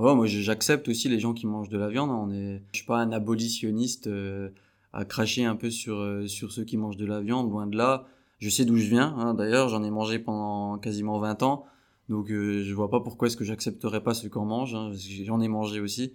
[0.00, 2.20] moi j'accepte aussi les gens qui mangent de la viande hein.
[2.26, 4.08] on est je suis pas un abolitionniste
[4.92, 8.06] à cracher un peu sur sur ceux qui mangent de la viande loin de là
[8.38, 9.34] je sais d'où je viens hein.
[9.34, 11.66] d'ailleurs j'en ai mangé pendant quasiment 20 ans
[12.10, 14.74] donc euh, je vois pas pourquoi est-ce que j'accepterais pas ce qu'on mange.
[14.74, 14.90] Hein,
[15.24, 16.12] J'en ai mangé aussi.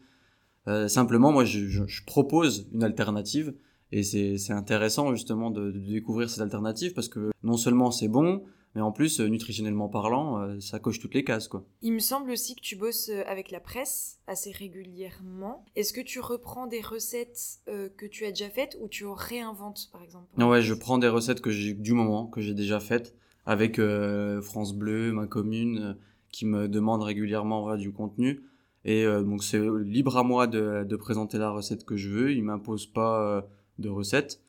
[0.68, 3.56] Euh, simplement, moi, je, propose une alternative.
[3.92, 8.44] Et c'est intéressant justement de, de, découvrir cette alternative parce que non seulement c'est bon,
[8.76, 11.48] mais en plus, euh, nutritionnellement parlant, euh, ça coche toutes les cases.
[11.48, 11.66] Quoi.
[11.82, 15.66] Il me semble aussi que tu bosses avec la presse assez régulièrement.
[15.76, 20.04] Est-ce que tu reprends des recettes que tu as déjà faites ou tu réinventes par
[20.04, 23.16] exemple Non, ouais, je prends des recettes que j'ai du moment, que j'ai déjà faites
[23.46, 25.94] avec euh, France Bleu, ma commune, euh,
[26.32, 28.44] qui me demande régulièrement du contenu.
[28.84, 32.32] Et euh, donc c'est libre à moi de, de, présenter la recette que je veux.
[32.32, 33.48] Il m'impose pas
[33.80, 34.42] de recette.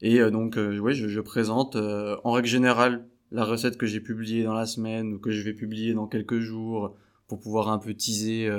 [0.00, 4.54] Et donc oui, je, je présente en règle générale la recette que j'ai publiée dans
[4.54, 6.96] la semaine ou que je vais publier dans quelques jours
[7.28, 8.50] pour pouvoir un peu teaser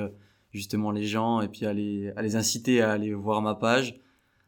[0.51, 3.99] justement les gens et puis à les, à les inciter à aller voir ma page.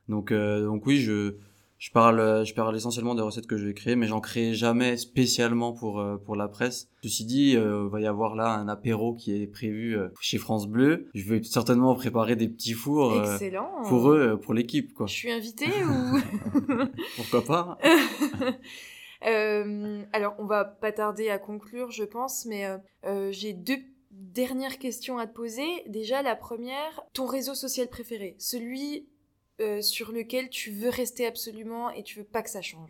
[0.07, 1.35] Donc, donc oui, je,
[1.79, 4.53] je parle, euh, je parle essentiellement des recettes que je vais créer, mais j'en crée
[4.53, 6.89] jamais spécialement pour euh, pour la presse.
[7.03, 10.67] Ceci dit, euh, il va y avoir là un apéro qui est prévu chez France
[10.67, 11.07] Bleu.
[11.15, 13.13] Je vais certainement préparer des petits fours
[13.87, 15.07] pour eux, pour l'équipe, quoi.
[15.07, 16.19] Je suis invitée ou
[17.15, 17.77] Pourquoi pas?
[19.21, 22.67] Alors, on va pas tarder à conclure, je pense, mais
[23.31, 23.79] j'ai deux
[24.11, 25.65] dernières questions à te poser.
[25.87, 29.07] Déjà, la première, ton réseau social préféré, celui
[29.61, 32.89] euh, sur lequel tu veux rester absolument et tu veux pas que ça change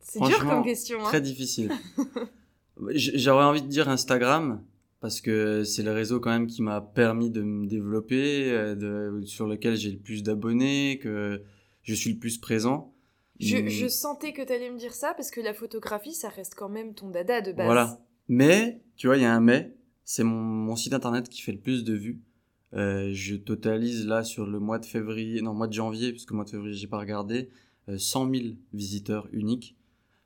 [0.00, 1.00] C'est dur comme question.
[1.00, 1.72] Hein très difficile.
[2.94, 4.62] J'aurais envie de dire Instagram
[5.00, 9.24] parce que c'est le réseau quand même qui m'a permis de me développer, euh, de,
[9.24, 11.42] sur lequel j'ai le plus d'abonnés, que
[11.82, 12.94] je suis le plus présent.
[13.40, 13.68] Je, hmm.
[13.68, 16.68] je sentais que tu allais me dire ça parce que la photographie, ça reste quand
[16.68, 17.66] même ton dada de base.
[17.66, 17.98] Voilà.
[18.28, 19.74] Mais, tu vois, il y a un mais,
[20.04, 22.20] c'est mon, mon site internet qui fait le plus de vues.
[22.74, 26.34] Euh, je totalise là sur le mois de février, non mois de janvier, parce que
[26.34, 27.50] mois de février j'ai pas regardé,
[27.88, 29.76] euh, 100 000 visiteurs uniques.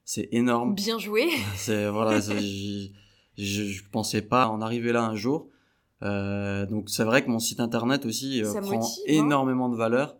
[0.04, 0.74] C'est énorme.
[0.74, 1.30] Bien joué.
[1.56, 2.90] C'est voilà, je,
[3.36, 5.48] je pensais pas en arriver là un jour.
[6.04, 9.02] Euh, donc c'est vrai que mon site internet aussi euh, prend hein.
[9.06, 10.16] énormément de valeur.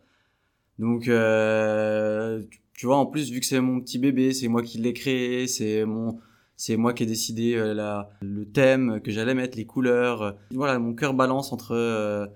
[0.78, 2.42] Donc euh,
[2.76, 5.46] tu vois en plus vu que c'est mon petit bébé, c'est moi qui l'ai créé,
[5.46, 6.18] c'est mon
[6.56, 10.36] c'est moi qui ai décidé euh, la, le thème que j'allais mettre, les couleurs.
[10.52, 12.26] Voilà, mon cœur balance entre euh,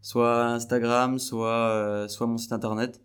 [0.00, 3.00] soit Instagram, soit euh, soit mon site internet.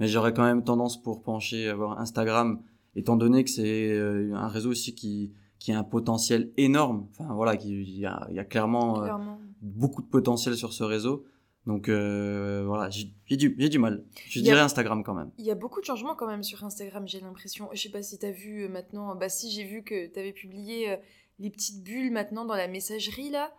[0.00, 2.60] Mais j'aurais quand même tendance pour pencher vers Instagram,
[2.96, 7.06] étant donné que c'est un réseau aussi qui qui a un potentiel énorme.
[7.12, 9.38] Enfin voilà, il y a, y a clairement, clairement.
[9.62, 11.24] beaucoup de potentiel sur ce réseau.
[11.66, 14.04] Donc euh, voilà, j'ai du, du mal.
[14.28, 15.30] Je dirais Instagram quand même.
[15.38, 17.70] Il y a beaucoup de changements quand même sur Instagram, j'ai l'impression.
[17.72, 19.14] Je sais pas si t'as vu euh, maintenant.
[19.16, 20.96] Bah si, j'ai vu que t'avais publié euh,
[21.38, 23.52] les petites bulles maintenant dans la messagerie là.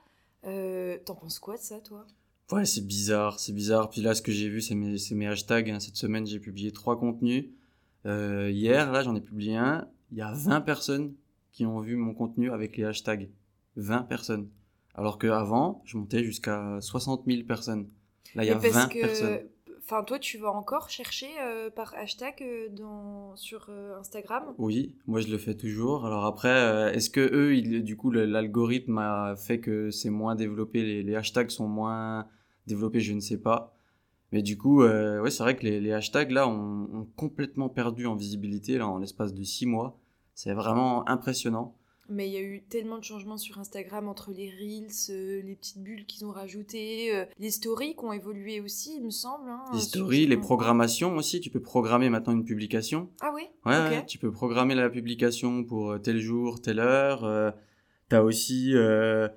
[1.06, 2.06] T'en penses quoi de ça, toi?
[2.52, 3.90] Ouais, c'est bizarre, c'est bizarre.
[3.90, 5.72] Puis là, ce que j'ai vu, c'est mes, mes, hashtags.
[5.72, 5.80] Hein.
[5.80, 7.46] Cette semaine, j'ai publié trois contenus.
[8.06, 9.88] hier, là, j'en ai publié un.
[10.12, 11.16] Il y a 20 personnes
[11.52, 13.32] qui ont vu mon contenu avec les hashtags.
[13.78, 14.48] 20 personnes.
[14.96, 17.90] Alors qu'avant, je montais jusqu'à 60 000 personnes.
[18.34, 19.40] Là, il y a 20 personnes.
[19.88, 24.56] Enfin, toi, tu vas encore chercher euh, par hashtag euh, dans, sur euh, Instagram?
[24.58, 26.08] Oui, moi je le fais toujours.
[26.08, 31.04] Alors après, est-ce que eux, du coup, l'algorithme a fait que c'est moins développé, les,
[31.04, 32.28] les, hashtags sont moins
[32.66, 33.76] développés, je ne sais pas.
[34.32, 38.08] Mais du coup, ouais, c'est vrai que les, les hashtags là ont, ont, complètement perdu
[38.08, 40.00] en visibilité là en l'espace de six mois.
[40.34, 41.76] C'est vraiment impressionnant.
[42.08, 45.56] Mais il y a eu tellement de changements sur Instagram entre les reels, euh, les
[45.56, 49.50] petites bulles qu'ils ont rajoutées, euh, les stories qui ont évolué aussi, il me semble.
[49.50, 53.10] hein, Les sur- stories, les programmations aussi, tu peux programmer maintenant une publication.
[53.22, 57.24] Ah oui Ouais, tu peux programmer la publication pour euh, tel jour, telle heure.
[57.24, 57.50] Euh,
[58.08, 59.28] t'as aussi, euh,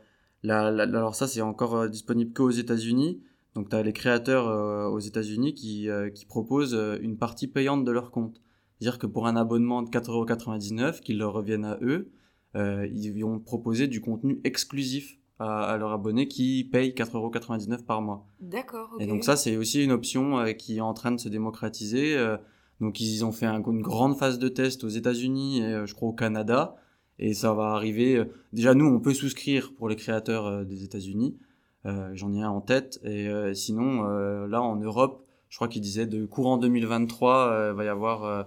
[0.43, 3.23] la, la- alors ça c'est encore disponible qu'aux États-Unis.
[3.55, 8.41] Donc t'as les créateurs aux États-Unis qui, qui proposent une partie payante de leur compte.
[8.79, 12.11] C'est-à-dire que pour un abonnement de 4,99€, qui leur reviennent à eux,
[12.55, 18.26] ils vont proposer du contenu exclusif à, à leurs abonnés qui payent 4,99€ par mois.
[18.40, 18.90] D'accord.
[18.99, 22.16] Et donc ça, c'est aussi une option euh, qui est en train de se démocratiser.
[22.16, 22.36] euh,
[22.80, 25.94] donc ils ont fait un- une grande phase de test aux États-Unis et euh, je
[25.94, 26.76] crois au Canada.
[27.20, 28.16] Et ça va arriver.
[28.16, 31.36] euh, déjà, nous, on peut souscrire pour les créateurs euh, des États-Unis.
[31.86, 32.99] Euh, J'en ai un en tête.
[33.05, 37.72] Et euh, sinon, euh, là, en Europe, je crois qu'il disait de courant 2023, euh,
[37.72, 38.42] va y avoir, euh,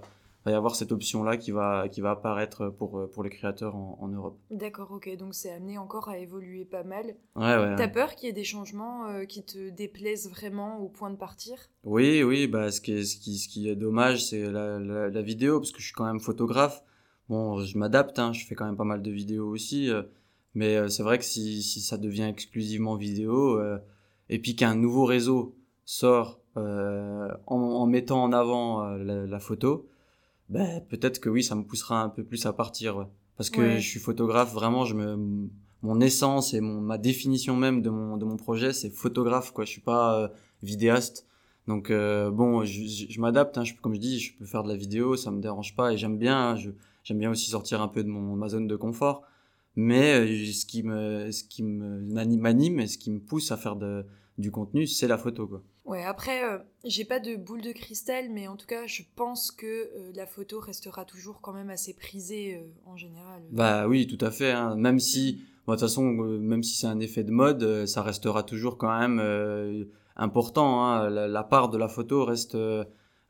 [0.46, 3.76] va y avoir cette option-là qui va, qui va apparaître pour, euh, pour les créateurs
[3.76, 4.40] en, en Europe.
[4.50, 5.16] D'accord, ok.
[5.18, 7.16] Donc c'est amené encore à évoluer pas mal.
[7.36, 7.76] Ouais, ouais.
[7.76, 11.16] T'as peur qu'il y ait des changements euh, qui te déplaisent vraiment au point de
[11.16, 11.58] partir?
[11.84, 15.10] Oui, oui, bah, ce qui est, ce qui, ce qui est dommage, c'est la, la,
[15.10, 16.84] la vidéo, parce que je suis quand même photographe.
[17.30, 20.04] Bon, je m'adapte, hein, je fais quand même pas mal de vidéos aussi, euh,
[20.54, 23.62] mais euh, c'est vrai que si, si ça devient exclusivement vidéo,
[24.30, 29.88] et puis qu'un nouveau réseau sort en, en mettant en avant la, la photo,
[30.52, 32.98] ben, peut-être que oui, ça me poussera un peu plus à partir.
[32.98, 33.06] ouais.
[33.38, 33.80] Parce que Ouais.
[33.80, 35.50] je suis photographe, vraiment, je me,
[35.82, 39.66] mon essence et mon, ma définition même de mon, de mon projet, c'est photographe, quoi.
[39.66, 40.28] Je suis pas euh,
[40.64, 41.26] vidéaste.
[41.68, 44.64] Donc euh, bon, je, je, je m'adapte, hein, je- comme je dis, je peux faire
[44.64, 46.38] de la vidéo, ça me dérange pas et j'aime bien.
[46.52, 46.72] hein, je-
[47.04, 49.24] j'aime bien aussi sortir un peu de mon ma zone de confort.
[49.76, 53.52] Mais euh, ce qui me ce qui me m'anime m'anime et ce qui me pousse
[53.52, 54.06] à faire de,
[54.38, 55.64] du contenu, c'est la photo, quoi.
[55.84, 59.52] Ouais, après, euh, j'ai pas de boule de cristal, mais en tout cas, je pense
[59.52, 63.42] que euh, la photo restera toujours quand même assez prisée euh, en général.
[63.52, 64.52] Bah oui, tout à fait.
[64.52, 64.76] hein.
[64.76, 68.44] Même si, de toute façon, euh, même si c'est un effet de mode, ça restera
[68.44, 69.20] toujours quand même
[70.16, 70.84] important.
[70.86, 71.10] hein.
[71.10, 72.56] La, part de la photo reste,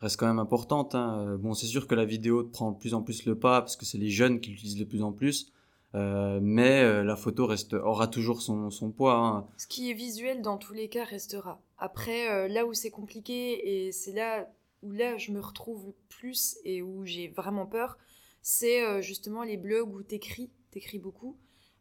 [0.02, 0.94] reste quand même importante.
[0.94, 1.38] hein.
[1.40, 3.86] Bon, c'est sûr que la vidéo prend de plus en plus le pas parce que
[3.86, 5.52] c'est les jeunes qui l'utilisent de plus en plus.
[5.94, 9.16] Euh, mais euh, la photo reste, aura toujours son, son poids.
[9.16, 9.48] hein.
[9.58, 11.62] Ce qui est visuel, dans tous les cas, restera.
[11.78, 14.50] Après, euh, là où c'est compliqué, et c'est là
[14.84, 17.98] où là je me retrouve plus et où j'ai vraiment peur,
[18.42, 21.38] c'est justement les blogs où t'écris, t'écris beaucoup.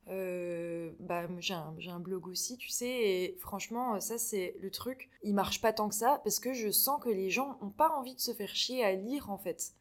[0.07, 5.09] Bah, j'ai un, blog aussi, tu sais, et franchement, ça c'est le truc.
[5.23, 7.89] Il marche pas tant que ça parce que je sens que les gens ont pas
[7.91, 9.73] envie de se faire chier à lire en fait.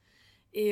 [0.54, 0.72] Et,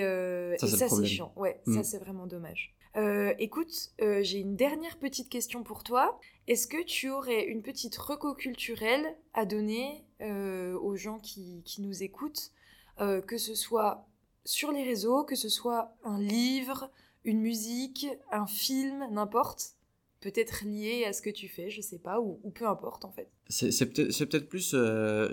[0.60, 1.34] Ça, c'est chiant.
[1.36, 2.77] Ouais, ça c'est vraiment dommage.
[2.98, 6.20] Euh, écoute, euh, j'ai une dernière petite question pour toi.
[6.48, 11.82] Est-ce que tu aurais une petite reco culturelle à donner euh, aux gens qui, qui
[11.82, 12.52] nous écoutent,
[13.00, 14.08] que ce soit
[14.44, 16.90] sur les réseaux, que ce soit un livre,
[17.26, 19.74] une musique, un film, n'importe
[20.20, 23.30] Peut-être lié à ce que tu fais, je sais pas, ou, peu importe en fait.
[23.50, 24.76] C'est peut-être plus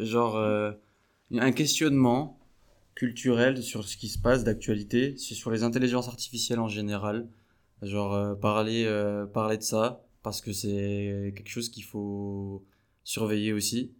[0.00, 2.38] genre un questionnement
[2.94, 7.26] culturel sur ce qui se passe d'actualité, sur les intelligences artificielles en général.
[7.84, 12.64] Genre euh, parler euh, parler de ça parce que c'est quelque chose qu'il faut
[13.02, 13.92] surveiller aussi.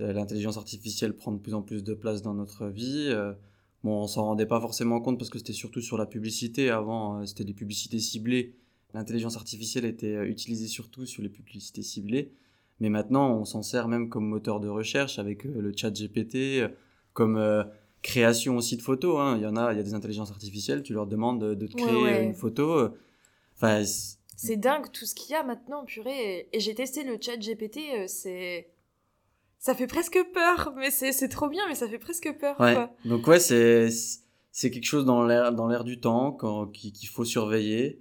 [0.00, 3.10] Euh, L'intelligence artificielle prend de plus en plus de place dans notre vie.
[3.84, 6.70] bon, on s'en rendait pas forcément compte parce que c'était surtout sur la publicité.
[6.70, 8.54] Avant, c'était des publicités ciblées.
[8.94, 12.32] L'intelligence artificielle était utilisée surtout sur les publicités ciblées.
[12.80, 16.64] Mais maintenant, on s'en sert même comme moteur de recherche avec le chat GPT,
[17.12, 17.62] comme euh,
[18.00, 19.18] création aussi de photos.
[19.20, 19.34] hein.
[19.36, 21.76] Il y en a, il y a des intelligences artificielles, tu leur demandes de, te
[21.76, 22.24] Ouais, créer ouais.
[22.24, 22.88] une photo.
[23.62, 23.82] Enfin,
[24.36, 26.48] C'est dingue tout ce qu'il y a maintenant, purée.
[26.52, 28.70] Et j'ai testé le chat GPT, euh, c'est.
[29.58, 32.58] Ça fait presque peur, mais c'est trop bien, mais ça fait presque peur.
[32.60, 32.72] ouais.
[32.74, 32.94] quoi.
[33.04, 36.32] Donc ouais, c'est quelque chose dans l'air du temps
[36.72, 38.00] qu'il faut surveiller,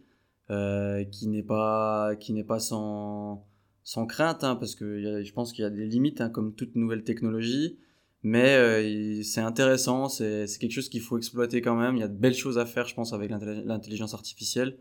[0.50, 3.46] euh, qui n'est pas qui pas sans
[3.84, 6.22] sans crainte, hein, parce que il y a- je pense qu'il y a des limites,
[6.22, 7.78] hein, comme toute nouvelle technologie.
[8.24, 11.96] Mais euh, c'est intéressant, c'est quelque chose qu'il faut exploiter quand même.
[11.96, 14.78] Il y a de belles choses à faire, je pense, avec l'intelli- l'intelligence artificielle.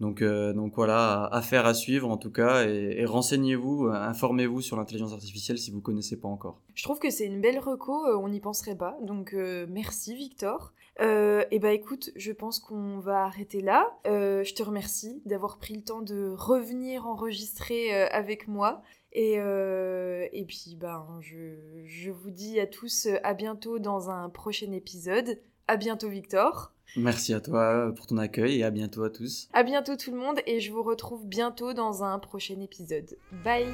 [0.00, 4.78] Donc, euh, donc voilà, affaire à suivre en tout cas, et, renseignez-vous, euh, informez-vous sur
[4.78, 6.58] l'intelligence artificielle si vous connaissez pas encore.
[6.74, 8.96] Je trouve que c'est une belle reco, euh, on n'y penserait pas.
[9.02, 10.72] Donc euh, merci Victor.
[11.00, 13.86] Euh, et bah écoute, je pense qu'on va arrêter là.
[14.04, 18.82] Je te remercie d'avoir pris le temps de revenir enregistrer avec moi.
[19.12, 24.72] Et, et puis ben je, je vous dis à tous à bientôt dans un prochain
[24.72, 25.38] épisode.
[25.68, 26.72] À bientôt Victor.
[26.96, 29.48] Merci à toi pour ton accueil et à bientôt à tous.
[29.52, 33.16] À bientôt tout le monde et je vous retrouve bientôt dans un prochain épisode.
[33.44, 33.66] Bye